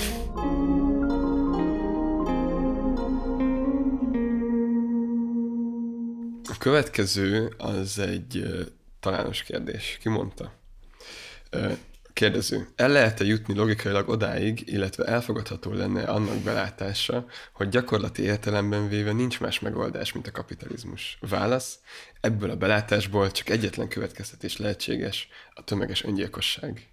[6.50, 8.44] A következő az egy
[9.00, 9.98] talános kérdés.
[10.02, 10.54] Ki mondta?
[12.14, 12.68] Kérdező.
[12.76, 19.40] El lehet-e jutni logikailag odáig, illetve elfogadható lenne annak belátása, hogy gyakorlati értelemben véve nincs
[19.40, 21.18] más megoldás, mint a kapitalizmus?
[21.30, 21.80] Válasz.
[22.22, 26.88] Ebből a belátásból csak egyetlen következtetés lehetséges, a tömeges öngyilkosság.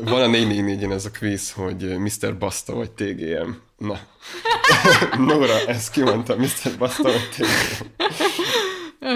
[0.00, 2.38] Van a 444-en ez a kvíz, hogy Mr.
[2.38, 3.50] Basta vagy TGM.
[3.78, 3.98] Na.
[5.26, 6.78] Nora, ezt kimondta, Mr.
[6.78, 8.02] Basta vagy TGM.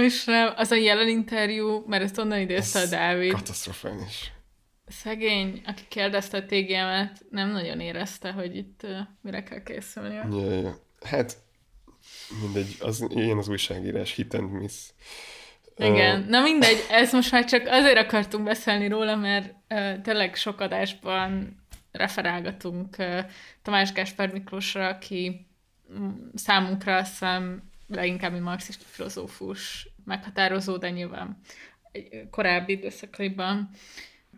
[0.04, 3.32] Istenem, az a jelen interjú, mert ezt onnan idézte a Dávid.
[3.32, 4.32] Katasztrofális.
[4.88, 10.14] Szegény, aki kérdezte a TGM-et, nem nagyon érezte, hogy itt uh, mire kell készülni.
[10.14, 10.78] Ja, ja.
[11.02, 11.36] Hát,
[12.42, 14.74] mindegy, az, ilyen az újságírás, hit and miss.
[15.76, 20.60] Igen, na mindegy, ez most már csak azért akartunk beszélni róla, mert uh, tényleg sok
[20.60, 21.62] adásban
[21.92, 23.18] referálgatunk uh,
[23.62, 25.46] Tamás Gáspár Miklósra, aki
[25.98, 31.40] mm, számunkra azt hiszem leginkább egy marxista filozófus meghatározó, de nyilván
[31.92, 33.70] egy korábbi időszakaiban,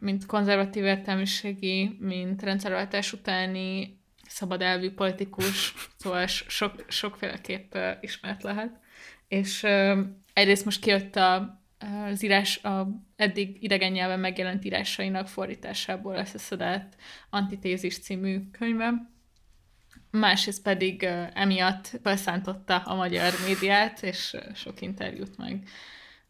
[0.01, 3.99] mint konzervatív értelmiségi, mint rendszerváltás utáni
[4.29, 8.81] szabad elvű politikus, szóval sok, sokféleképp ismert lehet.
[9.29, 9.63] És
[10.33, 11.61] egyrészt most kijött a,
[12.11, 16.97] az írás, a eddig idegen nyelven megjelent írásainak fordításából összeszedett
[17.31, 18.93] Antitézis című könyve.
[20.11, 21.03] Másrészt pedig
[21.35, 25.69] emiatt felszántotta a magyar médiát, és sok interjút meg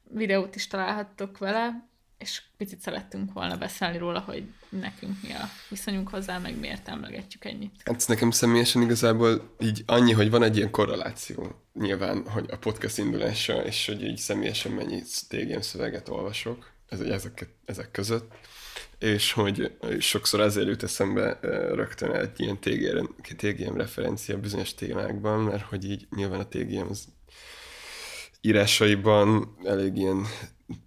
[0.02, 1.89] videót is találhattok vele,
[2.20, 7.44] és picit szerettünk volna beszélni róla, hogy nekünk mi a viszonyunk hozzá, meg miért emlegetjük
[7.44, 7.74] ennyit.
[7.84, 12.98] Hát nekem személyesen igazából így annyi, hogy van egy ilyen korreláció nyilván, hogy a podcast
[12.98, 18.32] indulása, és hogy így személyesen mennyi TGM szöveget olvasok, ez, ezek, ezek között,
[18.98, 21.38] és hogy sokszor azért jut eszembe
[21.72, 23.04] rögtön egy ilyen TGM,
[23.36, 27.08] TGM referencia bizonyos témákban, mert hogy így nyilván a TGM az
[28.40, 30.26] írásaiban elég ilyen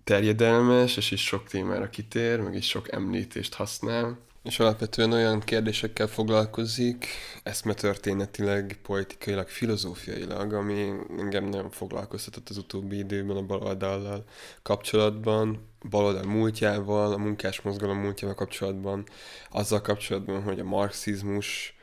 [0.04, 6.08] terjedelmes, és is sok témára kitér, meg is sok említést használ, és alapvetően olyan kérdésekkel
[6.08, 7.06] foglalkozik,
[7.44, 14.24] eszmetörténetileg, politikailag, filozófiailag, ami engem nagyon foglalkoztatott az utóbbi időben a baloldallal
[14.62, 19.04] kapcsolatban, baloldal múltjával, a munkás mozgalom múltjával kapcsolatban,
[19.50, 21.76] azzal kapcsolatban, hogy a marxizmus,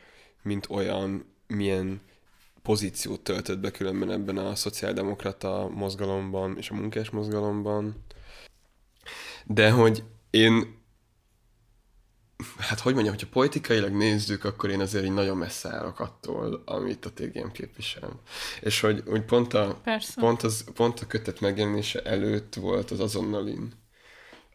[0.43, 2.01] mint olyan, milyen
[2.63, 8.05] pozíciót töltött be különben ebben a szociáldemokrata mozgalomban és a munkás mozgalomban.
[9.45, 10.79] De hogy én,
[12.59, 17.05] hát hogy mondjam, hogyha politikailag nézzük, akkor én azért így nagyon messze állok attól, amit
[17.05, 18.21] a TGM képvisel.
[18.61, 19.81] És hogy, hogy pont, a,
[20.15, 23.73] pont, az, pont a kötet megjelenése előtt volt az azonnalin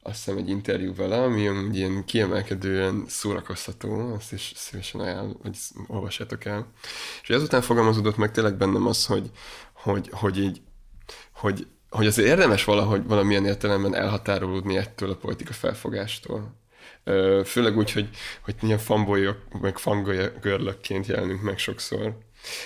[0.07, 5.57] azt hiszem egy interjú vele, ami amúgy ilyen kiemelkedően szórakoztató, azt is szívesen ajánl, hogy
[5.87, 6.67] olvassátok el.
[7.21, 9.31] És ezután fogalmazódott meg tényleg bennem az, hogy,
[9.73, 10.61] hogy, hogy így,
[11.31, 16.55] hogy, hogy azért érdemes valahogy valamilyen értelemben elhatárolódni ettől a politika felfogástól.
[17.45, 18.09] Főleg úgy, hogy,
[18.41, 22.17] hogy ilyen fanbolyok, meg fangörlökként jelenünk meg sokszor.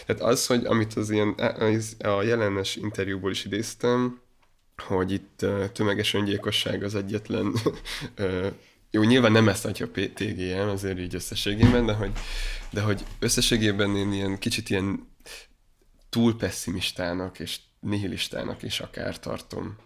[0.06, 1.30] Tehát az, hogy amit az ilyen
[2.00, 4.22] a jelenes interjúból is idéztem,
[4.82, 7.54] hogy itt tömeges öngyilkosság az egyetlen
[8.92, 12.12] jó, nyilván nem ezt adja a TGM, azért így összességében, de hogy,
[12.70, 15.08] de hogy összességében én ilyen kicsit ilyen
[16.10, 19.78] túl pessimistának és nihilistának is akár tartom.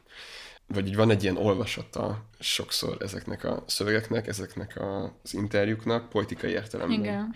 [0.68, 7.00] Vagy így van egy ilyen olvasata sokszor ezeknek a szövegeknek, ezeknek az interjúknak, politikai értelemben.
[7.00, 7.36] Igen.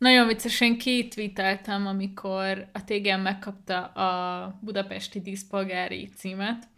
[0.00, 6.68] Nagyon vicces, én kétvíteltem, amikor a TGM megkapta a budapesti díszpolgári címet.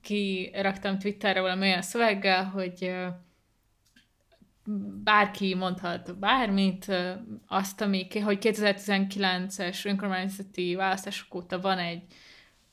[0.00, 2.94] Ki raktam Twitterre valami olyan szöveggel, hogy
[5.04, 6.92] bárki mondhat bármit,
[7.46, 12.02] azt, ami, hogy 2019-es önkormányzati választások óta van egy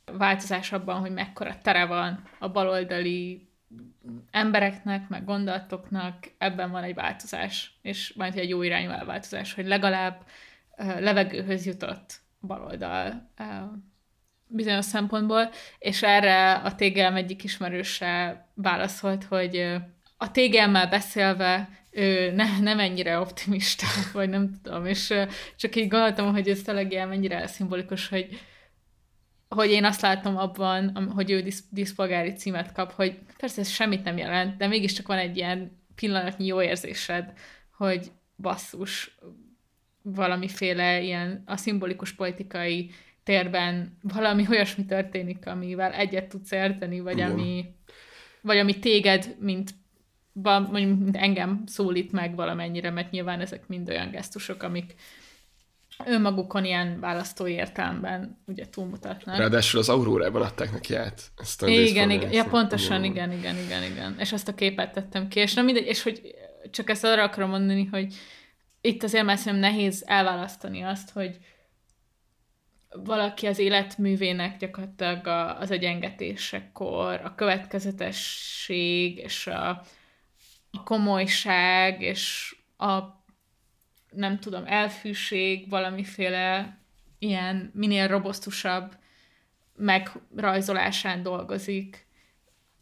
[0.06, 3.48] változás abban, hogy mekkora tere van a baloldali
[4.32, 10.26] embereknek, meg gondolatoknak ebben van egy változás, és majd egy jó irányú elváltozás, hogy legalább
[10.78, 13.30] levegőhöz jutott baloldal
[14.48, 15.50] bizonyos szempontból,
[15.80, 19.76] és erre a TGM egyik ismerőse válaszolt, hogy
[20.18, 25.14] a TGM-mel beszélve ő ne, nem ennyire optimista, vagy nem tudom, és
[25.56, 28.40] csak így gondoltam, hogy ez tényleg ilyen mennyire szimbolikus, hogy
[29.54, 34.04] hogy én azt látom abban, hogy ő disz, diszpolgári címet kap, hogy persze ez semmit
[34.04, 37.34] nem jelent, de mégiscsak van egy ilyen pillanatnyi jó érzésed,
[37.78, 39.18] hogy basszus,
[40.02, 42.92] valamiféle ilyen a szimbolikus politikai
[43.24, 47.66] térben valami olyasmi történik, amivel egyet tudsz érteni, vagy ami,
[48.42, 49.72] vagy ami téged, mint,
[50.34, 54.96] mondjuk, mint engem szólít meg valamennyire, mert nyilván ezek mind olyan gesztusok, amik,
[56.06, 59.38] önmagukon ilyen választói értelemben ugye túlmutatnak.
[59.38, 61.22] Ráadásul az Aurórában adták neki át.
[61.38, 64.16] Ezt a igen, igen, ja, pontosan, igen, igen, igen, igen.
[64.20, 66.36] És azt a képet tettem ki, és nem mindegy, és hogy
[66.72, 68.14] csak ezt arra akarom mondani, hogy
[68.82, 71.38] itt azért már szerintem nehéz elválasztani azt, hogy
[72.90, 75.28] valaki az életművének gyakorlatilag
[75.60, 79.70] az egyengetésekor a következetesség és a,
[80.72, 83.23] a komolyság és a
[84.16, 86.78] nem tudom, elfűség, valamiféle
[87.20, 88.98] ilyen minél robosztusabb
[89.76, 92.08] megrajzolásán dolgozik,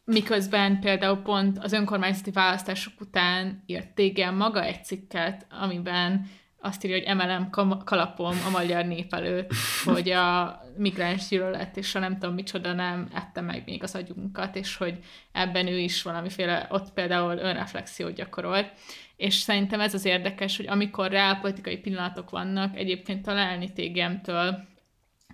[0.04, 6.30] miközben például pont az önkormányzati választások után írt TGM maga egy cikket, amiben
[6.60, 7.50] azt írja, hogy emelem
[7.86, 9.52] kalapom a magyar nép előtt,
[9.84, 14.56] hogy a migráns gyűlölet és a nem tudom micsoda nem ette meg még az agyunkat,
[14.56, 15.00] és hogy
[15.32, 18.72] ebben ő is valamiféle, ott például önreflexiót gyakorolt.
[19.16, 24.68] És szerintem ez az érdekes, hogy amikor reálpolitikai pillanatok vannak, egyébként találni TGM-től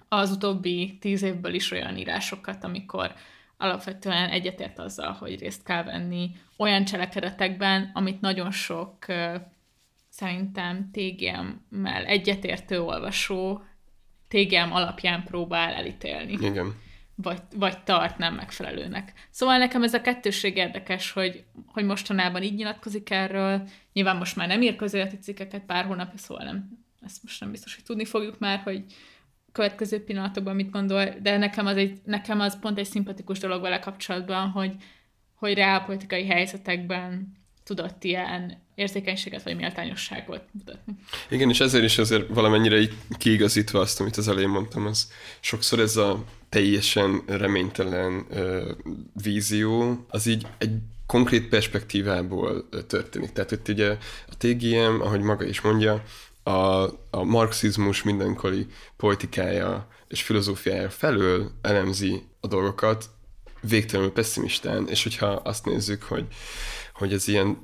[0.07, 3.13] az utóbbi tíz évből is olyan írásokat, amikor
[3.57, 9.05] alapvetően egyetért azzal, hogy részt kell venni olyan cselekedetekben, amit nagyon sok
[10.09, 13.63] szerintem TGM-mel egyetértő olvasó
[14.27, 16.31] TGM alapján próbál elítélni.
[16.31, 16.75] Igen.
[17.15, 19.13] Vagy, vagy tart nem megfelelőnek.
[19.29, 23.67] Szóval nekem ez a kettőség érdekes, hogy, hogy mostanában így nyilatkozik erről.
[23.93, 26.69] Nyilván most már nem ír közéleti cikkeket pár hónapja, szóval nem,
[27.01, 28.83] ezt most nem biztos, hogy tudni fogjuk már, hogy
[29.51, 33.79] következő pillanatokban mit gondol, de nekem az, egy, nekem az pont egy szimpatikus dolog vele
[33.79, 34.75] kapcsolatban, hogy,
[35.35, 37.37] hogy reálpolitikai helyzetekben
[37.67, 40.93] tudott ilyen érzékenységet vagy méltányosságot mutatni.
[41.29, 45.79] Igen, és ezért is azért valamennyire így kiigazítva azt, amit az elején mondtam, az sokszor
[45.79, 48.71] ez a teljesen reménytelen ö,
[49.23, 50.71] vízió, az így egy
[51.05, 53.31] konkrét perspektívából történik.
[53.31, 53.97] Tehát itt ugye
[54.27, 56.03] a TGM, ahogy maga is mondja,
[56.43, 58.65] a, a marxizmus mindenkori
[58.97, 63.09] politikája és filozófiája felől elemzi a dolgokat
[63.61, 66.27] végtelenül pessimistán, és hogyha azt nézzük, hogy,
[66.97, 67.57] hogy ez ilyen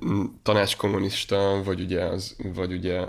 [0.44, 3.08] tanácskommunista, vagy ugye, az, vagy ugye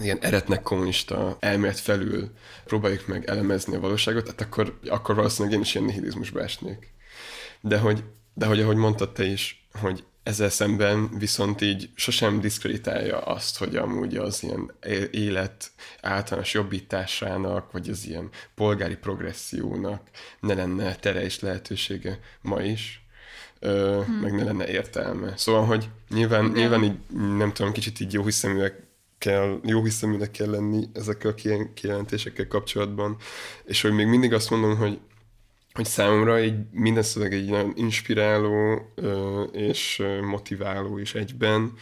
[0.00, 2.30] ilyen eretnek kommunista elmélet felül
[2.64, 6.92] próbáljuk meg elemezni a valóságot, hát akkor, akkor valószínűleg én is ilyen nihilizmusba esnék.
[7.60, 13.18] De hogy, de hogy ahogy mondtad te is, hogy ezzel szemben viszont így sosem diszkreditálja
[13.18, 14.72] azt, hogy amúgy az ilyen
[15.10, 15.70] élet
[16.00, 23.05] általános jobbításának, vagy az ilyen polgári progressziónak ne lenne tere és lehetősége ma is,
[23.58, 24.14] ö, hmm.
[24.14, 25.36] meg ne lenne értelme.
[25.36, 26.50] Szóval, hogy nyilván, ja.
[26.52, 26.96] nyilván így,
[27.36, 28.86] nem tudom, kicsit így jó hiszeműek
[29.18, 33.16] kell, jó hiszeműnek kell lenni ezekkel a kijelentésekkel kapcsolatban,
[33.64, 34.98] és hogy még mindig azt mondom, hogy
[35.76, 38.80] hogy számomra egy minden szöveg egy nagyon inspiráló
[39.52, 41.72] és motiváló is egyben,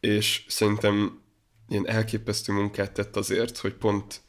[0.00, 1.20] és szerintem
[1.68, 4.20] ilyen elképesztő munkát tett azért, hogy pont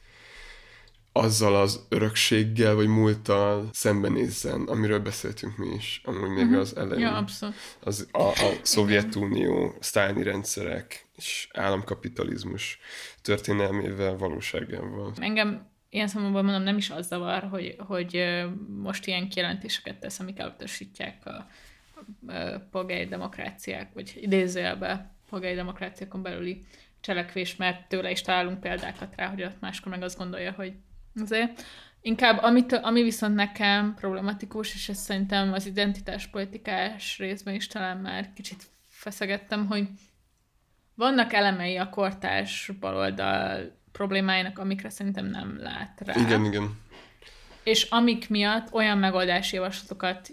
[1.12, 6.60] azzal az örökséggel, vagy múlttal szembenézzen, amiről beszéltünk mi is, amúgy még uh-huh.
[6.60, 7.06] az elején.
[7.06, 7.56] Ja, abszolút.
[7.80, 12.80] Az, a, a Szovjetunió, sztálni rendszerek és államkapitalizmus
[13.22, 15.14] történelmével, valóságával.
[15.20, 18.44] Engem ilyen számomban mondom, nem is az zavar, hogy, hogy
[18.82, 26.62] most ilyen kijelentéseket tesz, amik elutasítják a, a polgári demokráciák, vagy idézőjelbe polgári demokráciákon belüli
[27.02, 30.74] cselekvés, mert tőle is találunk példákat rá, hogy ott máskor meg azt gondolja, hogy
[31.16, 31.64] azért.
[32.02, 38.34] Inkább, amit, ami viszont nekem problematikus, és ezt szerintem az identitáspolitikás részben is talán már
[38.34, 39.88] kicsit feszegettem, hogy
[40.96, 46.14] vannak elemei a kortárs baloldal problémáinak, amikre szerintem nem lát rá.
[46.16, 46.80] Igen, igen.
[47.64, 50.30] És amik miatt olyan megoldási javaslatokat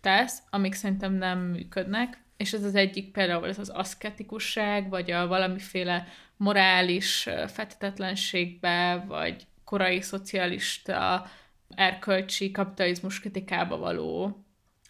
[0.00, 5.26] tesz, amik szerintem nem működnek, és ez az egyik például ez az aszketikusság, vagy a
[5.26, 6.06] valamiféle
[6.36, 11.26] morális fetetetlenségbe, vagy korai szocialista
[11.68, 14.42] erkölcsi kapitalizmus kritikába való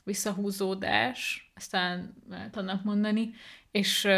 [0.05, 3.31] visszahúzódás, aztán lehet annak mondani,
[3.71, 4.09] és,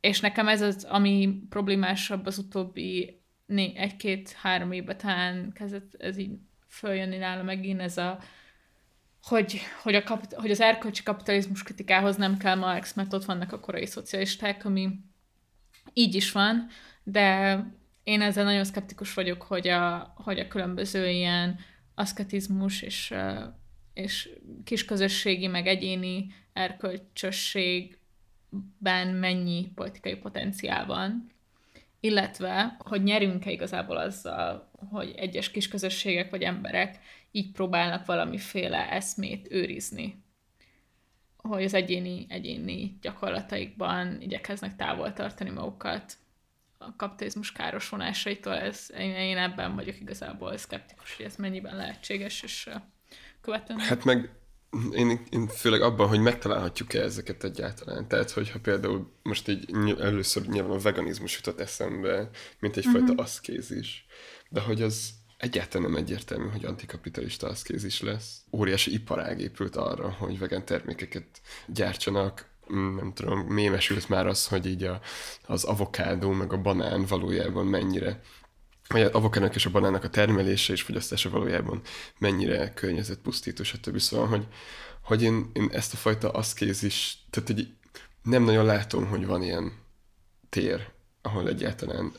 [0.00, 3.20] és nekem ez az, ami problémásabb az utóbbi
[3.74, 6.38] egy-két-három évben talán kezdett ez így
[6.68, 8.18] följönni nála megint ez a
[9.22, 13.52] hogy, hogy, a kapit- hogy az erkölcsi kapitalizmus kritikához nem kell Marx, mert ott vannak
[13.52, 14.88] a korai szocialisták, ami
[15.92, 16.66] így is van,
[17.02, 17.58] de
[18.04, 21.58] én ezzel nagyon szkeptikus vagyok, hogy a, hogy a különböző ilyen
[21.94, 23.14] aszketizmus és,
[23.94, 24.30] és
[24.64, 31.32] kisközösségi, meg egyéni erkölcsösségben mennyi politikai potenciál van.
[32.00, 36.98] Illetve, hogy nyerünk-e igazából azzal, hogy egyes kisközösségek vagy emberek
[37.30, 40.22] így próbálnak valamiféle eszmét őrizni,
[41.36, 46.16] hogy az egyéni, egyéni gyakorlataikban igyekeznek távol tartani magukat
[46.86, 52.42] a kapitalizmus káros vonásaitól, ez, én, én ebben vagyok igazából szkeptikus, hogy ez mennyiben lehetséges
[52.42, 52.68] és
[53.40, 53.82] követendő.
[53.82, 54.30] Hát meg
[54.92, 58.08] én, én főleg abban, hogy megtalálhatjuk-e ezeket egyáltalán.
[58.08, 63.20] Tehát, hogyha például most így először nyilván a veganizmus jutott eszembe, mint egyfajta uh-huh.
[63.20, 64.06] aszkézis,
[64.48, 68.40] de hogy az egyáltalán nem egyértelmű, hogy antikapitalista aszkézis lesz.
[68.52, 74.82] Óriási iparág épült arra, hogy vegan termékeket gyártsanak, nem tudom, mémesült már az, hogy így
[74.82, 75.00] a,
[75.46, 78.20] az avokádó meg a banán valójában mennyire
[78.88, 81.80] vagy az avokádnak és a banánnak a termelése és fogyasztása valójában
[82.18, 83.98] mennyire környezetpusztító, stb.
[83.98, 84.46] Szóval, hogy,
[85.02, 87.74] hogy én, én ezt a fajta aszkézis, tehát egy,
[88.22, 89.72] nem nagyon látom, hogy van ilyen
[90.48, 90.92] tér
[91.24, 92.12] ahol egyáltalán...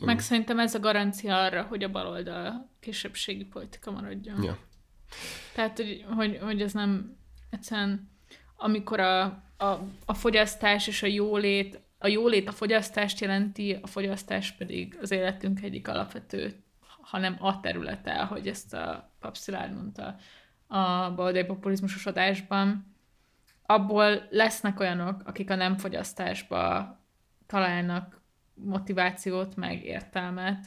[0.00, 4.42] Meg szerintem ez a garancia arra, hogy a baloldal kisebbségi politika maradjon.
[4.42, 4.58] Ja.
[5.54, 7.16] Tehát, hogy, hogy, hogy ez nem
[7.50, 8.10] egyszerűen,
[8.56, 14.52] amikor a, a, a fogyasztás és a jólét, a jólét a fogyasztást jelenti, a fogyasztás
[14.52, 16.62] pedig az életünk egyik alapvető,
[17.00, 20.16] hanem a területe, hogy ezt a Papszilárd mondta
[20.66, 22.96] a baloldali populizmusos adásban,
[23.66, 26.96] abból lesznek olyanok, akik a nem fogyasztásba
[27.46, 28.20] találnak
[28.54, 30.66] motivációt, meg értelmet,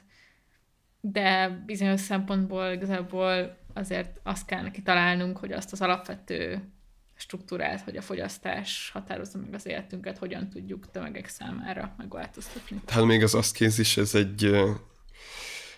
[1.02, 6.72] de bizonyos szempontból igazából azért azt kell neki találnunk, hogy azt az alapvető
[7.22, 12.81] struktúrát, hogy a fogyasztás határozza meg az életünket, hogyan tudjuk tömegek számára megváltoztatni.
[12.88, 14.45] Hát még az azt is, ez egy,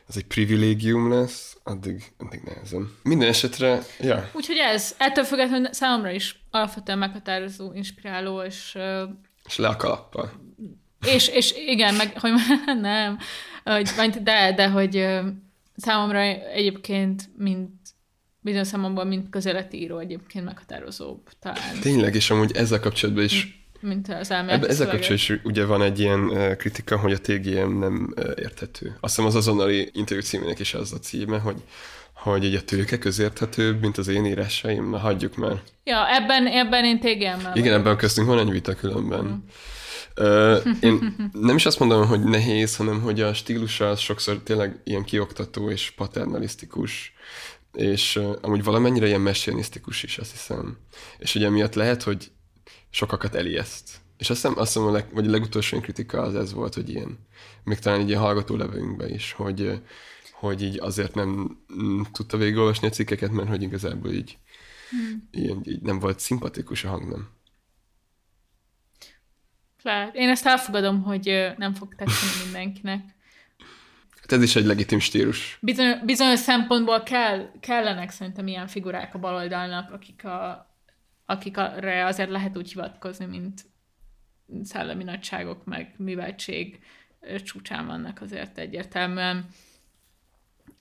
[0.08, 2.92] ez egy privilégium lesz, addig, addig nehezen.
[3.04, 4.30] Minden esetre, ja.
[4.34, 8.78] Úgyhogy ez, ettől függetlenül számomra is alapvetően meghatározó, inspiráló, és...
[9.46, 10.32] És le a kalappal.
[11.06, 12.32] És, és igen, meg, hogy
[12.82, 13.18] nem,
[13.64, 15.08] hogy, de, de hogy
[15.76, 16.20] számomra
[16.54, 17.72] egyébként, mint
[18.44, 21.80] bizonyos számomban, mint közéleti író egyébként meghatározóbb talán.
[21.82, 26.00] Tényleg, és amúgy ezzel kapcsolatban is mint az elméleti Ezzel kapcsolatban is ugye van egy
[26.00, 28.98] ilyen kritika, hogy a TGM nem érthető.
[29.00, 31.56] Azt hiszem az azonnali interjú címének is az a címe, hogy
[32.24, 35.62] hogy egy a tőke közérthetőbb, mint az én írásaim, na hagyjuk már.
[35.84, 39.24] Ja, ebben, ebben én tgm Igen, ebben köztünk van egy vita különben.
[39.24, 39.36] Mm.
[40.18, 44.80] Uh, én nem is azt mondom, hogy nehéz, hanem hogy a stílusa az sokszor tényleg
[44.84, 47.14] ilyen kioktató és paternalisztikus,
[47.74, 50.78] és uh, amúgy valamennyire ilyen messianisztikus is, azt hiszem.
[51.18, 52.32] És ugye miatt lehet, hogy
[52.90, 54.02] sokakat elijeszt.
[54.18, 56.90] És azt hiszem, azt hiszem a leg, vagy a legutolsó kritika az ez volt, hogy
[56.90, 57.20] ilyen,
[57.64, 59.82] még talán így ilyen hallgató levőnkben is, hogy,
[60.32, 64.38] hogy így azért nem mm, tudta végigolvasni a cikkeket, mert hogy igazából így,
[64.90, 65.28] hmm.
[65.32, 67.30] ilyen, így nem volt szimpatikus a hangnem.
[69.82, 70.16] Lehet.
[70.16, 73.16] Én ezt elfogadom, hogy nem fog tetszeni mindenkinek.
[74.24, 75.58] Hát ez is egy legitim stílus.
[75.62, 80.68] Bizony, bizonyos szempontból kell, kellenek szerintem ilyen figurák a baloldalnak, akik a,
[81.26, 83.66] akikre azért lehet úgy hivatkozni, mint
[84.64, 86.80] szellemi nagyságok, meg műveltség
[87.44, 89.46] csúcsán vannak azért egyértelműen.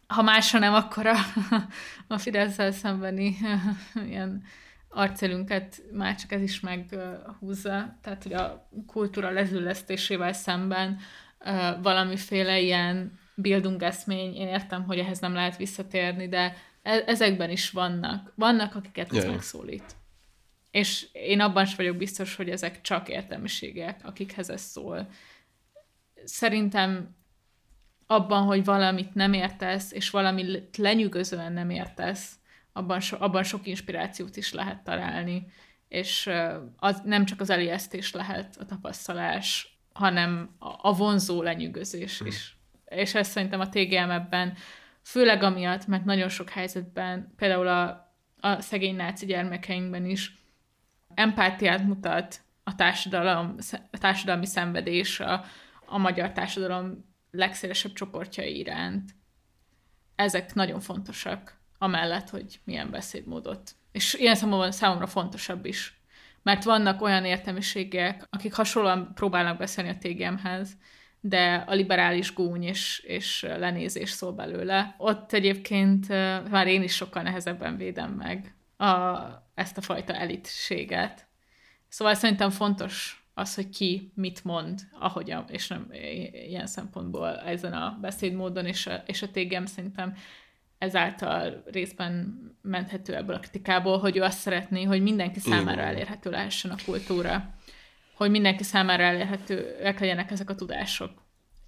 [0.06, 1.16] Ha másra nem, akkor a,
[2.14, 3.36] a fidesz szembeni
[4.08, 4.42] ilyen
[4.88, 10.98] arcélünket már csak ez is meghúzza, tehát hogy a kultúra lezüllesztésével szemben
[11.82, 18.32] valamiféle ilyen bildungeszmény, én értem, hogy ehhez nem lehet visszatérni, de e-, ezekben is vannak.
[18.34, 19.96] Vannak, akiket ez megszólít.
[20.70, 25.08] És én abban sem vagyok biztos, hogy ezek csak értelmiségek, akikhez ez szól.
[26.24, 27.16] Szerintem
[28.06, 32.32] abban, hogy valamit nem értesz, és valamit lenyűgözően nem értesz,
[32.72, 35.46] abban, so, abban sok inspirációt is lehet találni,
[35.88, 36.30] és
[36.76, 42.26] az nem csak az elijesztés lehet a tapasztalás, hanem a, a vonzó lenyűgözés hmm.
[42.26, 42.56] is.
[42.94, 44.56] És ezt szerintem a TGM ebben,
[45.02, 50.42] főleg amiatt, mert nagyon sok helyzetben, például a, a szegény náci gyermekeinkben is
[51.14, 53.56] empátiát mutat a társadalom,
[53.90, 55.44] a társadalmi szenvedés a,
[55.86, 59.10] a magyar társadalom legszélesebb csoportjai iránt.
[60.14, 63.74] Ezek nagyon fontosak amellett, hogy milyen beszédmódot.
[63.92, 66.00] És ilyen számomra, számomra fontosabb is.
[66.42, 70.76] Mert vannak olyan értelmiségek, akik hasonlóan próbálnak beszélni a TGM-hez,
[71.24, 74.94] de a liberális gúny és, és lenézés szól belőle.
[74.98, 76.08] Ott egyébként
[76.50, 79.16] már én is sokkal nehezebben védem meg a,
[79.54, 81.26] ezt a fajta elitséget.
[81.88, 85.88] Szóval szerintem fontos az, hogy ki mit mond, ahogyan, és nem
[86.32, 90.14] ilyen szempontból ezen a beszédmódon, és a, és a TGM szerintem
[90.78, 96.70] ezáltal részben menthető ebből a kritikából, hogy ő azt szeretné, hogy mindenki számára elérhető lehessen
[96.70, 97.54] a kultúra,
[98.22, 101.10] hogy mindenki számára elérhetőek legyenek ezek a tudások.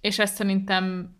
[0.01, 1.15] És ezt szerintem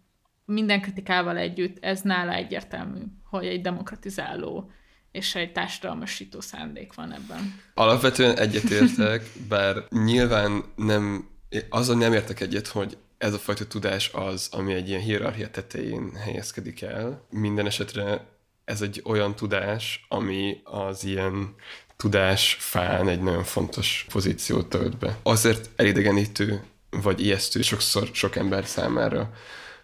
[0.45, 4.71] minden kritikával együtt ez nála egyértelmű, hogy egy demokratizáló
[5.11, 7.61] és egy társadalmasító szándék van ebben.
[7.73, 11.29] Alapvetően egyetértek, bár nyilván nem,
[11.69, 16.15] azon nem értek egyet, hogy ez a fajta tudás az, ami egy ilyen hierarchia tetején
[16.15, 17.25] helyezkedik el.
[17.29, 18.25] Minden esetre
[18.65, 21.55] ez egy olyan tudás, ami az ilyen
[21.97, 25.17] tudás fán egy nagyon fontos pozíciót tölt be.
[25.23, 29.33] Azért elidegenítő vagy ijesztő sokszor sok ember számára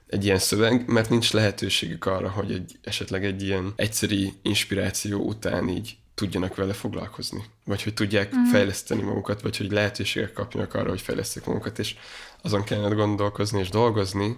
[0.07, 5.69] egy ilyen szöveg, mert nincs lehetőségük arra, hogy egy, esetleg egy ilyen egyszeri inspiráció után
[5.69, 8.51] így tudjanak vele foglalkozni, vagy hogy tudják uh-huh.
[8.51, 11.95] fejleszteni magukat, vagy hogy lehetőségek kapjanak arra, hogy fejlesztik magukat, és
[12.41, 14.37] azon kellene gondolkozni és dolgozni,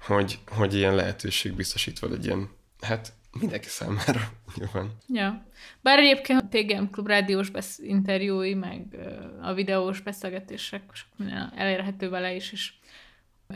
[0.00, 2.48] hogy, hogy ilyen lehetőség biztosítva legyen.
[2.80, 4.20] Hát mindenki számára
[4.56, 4.90] nyilván.
[5.08, 5.44] Ja.
[5.80, 8.96] Bár egyébként a TGM Klub rádiós besz- interjúi, meg
[9.40, 12.72] a videós beszélgetések sok minden elérhető vele is, és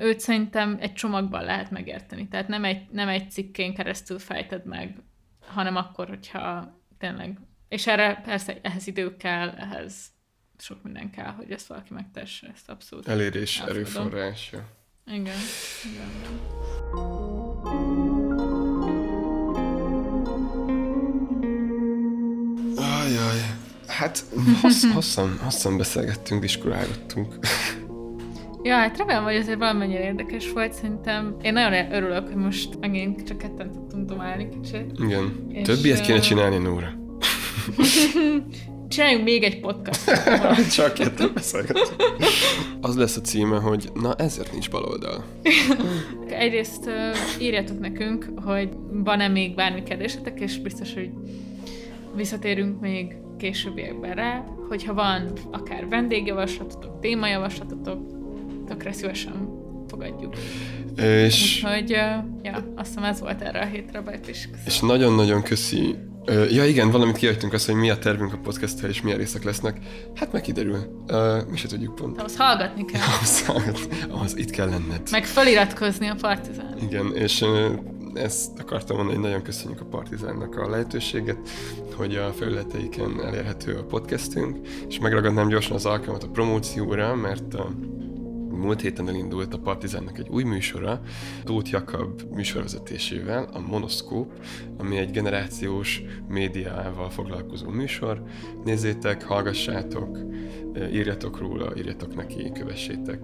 [0.00, 2.28] Őt szerintem egy csomagban lehet megérteni.
[2.28, 4.96] Tehát nem egy, nem egy cikkén keresztül fejted meg,
[5.46, 7.38] hanem akkor, hogyha tényleg...
[7.68, 9.94] És erre persze ehhez idő kell, ehhez
[10.58, 13.08] sok minden kell, hogy ezt valaki megtesse, ezt abszolút.
[13.08, 13.82] Elérés, elfogadom.
[13.82, 14.50] erőforrás.
[14.52, 14.68] Ja.
[15.06, 15.36] Igen,
[15.84, 17.35] igen, igen.
[23.98, 24.24] Hát
[24.60, 27.34] hossz, hosszan, hosszan beszélgettünk, diskurálgattunk.
[28.62, 31.36] Ja, hát remélem, hogy azért valamennyire érdekes volt, szerintem.
[31.42, 34.92] Én nagyon örülök, hogy most megint csak ketten tudtunk domálni kicsit.
[34.98, 35.46] Igen.
[35.48, 36.92] És, Többiet kéne ö, csinálni, Nóra.
[38.88, 40.04] Csináljunk még egy podcast.
[40.76, 41.96] Csak ketten beszélgetünk.
[42.80, 45.24] Az lesz a címe, hogy na ezért nincs baloldal.
[46.28, 46.90] Egyrészt
[47.40, 51.10] írjátok nekünk, hogy van-e még bármi kérdésetek, és biztos, hogy
[52.14, 58.00] visszatérünk még későbbiekben rá, hogyha van akár vendégjavaslatotok, témajavaslatotok,
[58.66, 59.48] tökre szívesen
[59.88, 60.34] fogadjuk.
[60.96, 61.90] És, Úgyhogy,
[62.42, 64.48] ja, azt hiszem ez volt erre a hétre a Bajpis.
[64.66, 65.94] és nagyon-nagyon köszi.
[66.50, 69.78] Ja igen, valamit kijöttünk azt, hogy mi a tervünk a podcast és milyen részek lesznek.
[70.14, 71.02] Hát meg kiderül.
[71.06, 72.18] Ö, Mi se tudjuk pont.
[72.18, 73.00] Ahhoz hallgatni kell.
[73.00, 73.48] Ahhoz,
[74.10, 75.08] ahhoz itt kell lenned.
[75.10, 76.76] Meg feliratkozni a Partizán.
[76.82, 77.44] Igen, és
[78.16, 81.48] ezt akartam mondani, hogy nagyon köszönjük a Partizánnak a lehetőséget,
[81.94, 87.70] hogy a felületeiken elérhető a podcastünk, és megragadnám gyorsan az alkalmat a promócióra, mert a
[88.50, 91.00] múlt héten elindult a Partizánnak egy új műsora,
[91.44, 94.32] Tóth Jakab műsorvezetésével, a Monoszkóp,
[94.76, 98.22] ami egy generációs médiával foglalkozó műsor.
[98.64, 100.18] Nézzétek, hallgassátok,
[100.92, 103.20] írjatok róla, írjatok neki, kövessétek.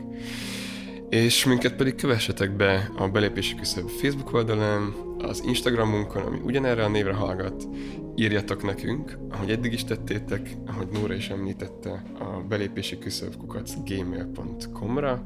[1.13, 6.89] És minket pedig kövessetek be a Belépési Küszöb Facebook oldalán, az Instagramunkon, ami ugyanerre a
[6.89, 7.69] névre hallgat,
[8.15, 15.25] írjatok nekünk, ahogy eddig is tettétek, ahogy Nóra is említette, a belépési küszöb kukac gmail.com-ra,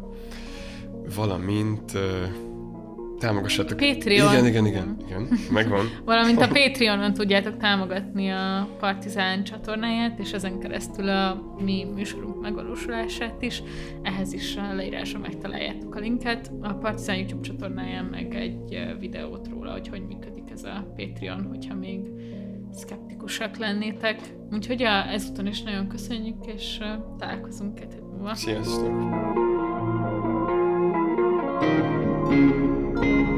[1.14, 1.92] valamint
[3.18, 3.78] támogassátok.
[3.78, 4.32] Patreon.
[4.32, 5.86] Igen, igen, igen, igen, megvan.
[6.05, 13.43] Valamint a Patreonon tudjátok támogatni a Partizán csatornáját, és ezen keresztül a mi műsorunk megvalósulását
[13.43, 13.62] is.
[14.02, 16.51] Ehhez is a leírásra megtaláljátok a linket.
[16.60, 21.74] A Partizán YouTube csatornáján meg egy videót róla, hogy hogy működik ez a Patreon, hogyha
[21.74, 22.01] még
[22.72, 24.20] szkeptikusak lennétek.
[24.52, 26.78] Úgyhogy ja, ezúton is nagyon köszönjük, és
[27.18, 28.34] találkozunk két hét múlva.
[28.34, 28.94] Sziasztok!
[32.98, 33.35] Thank you.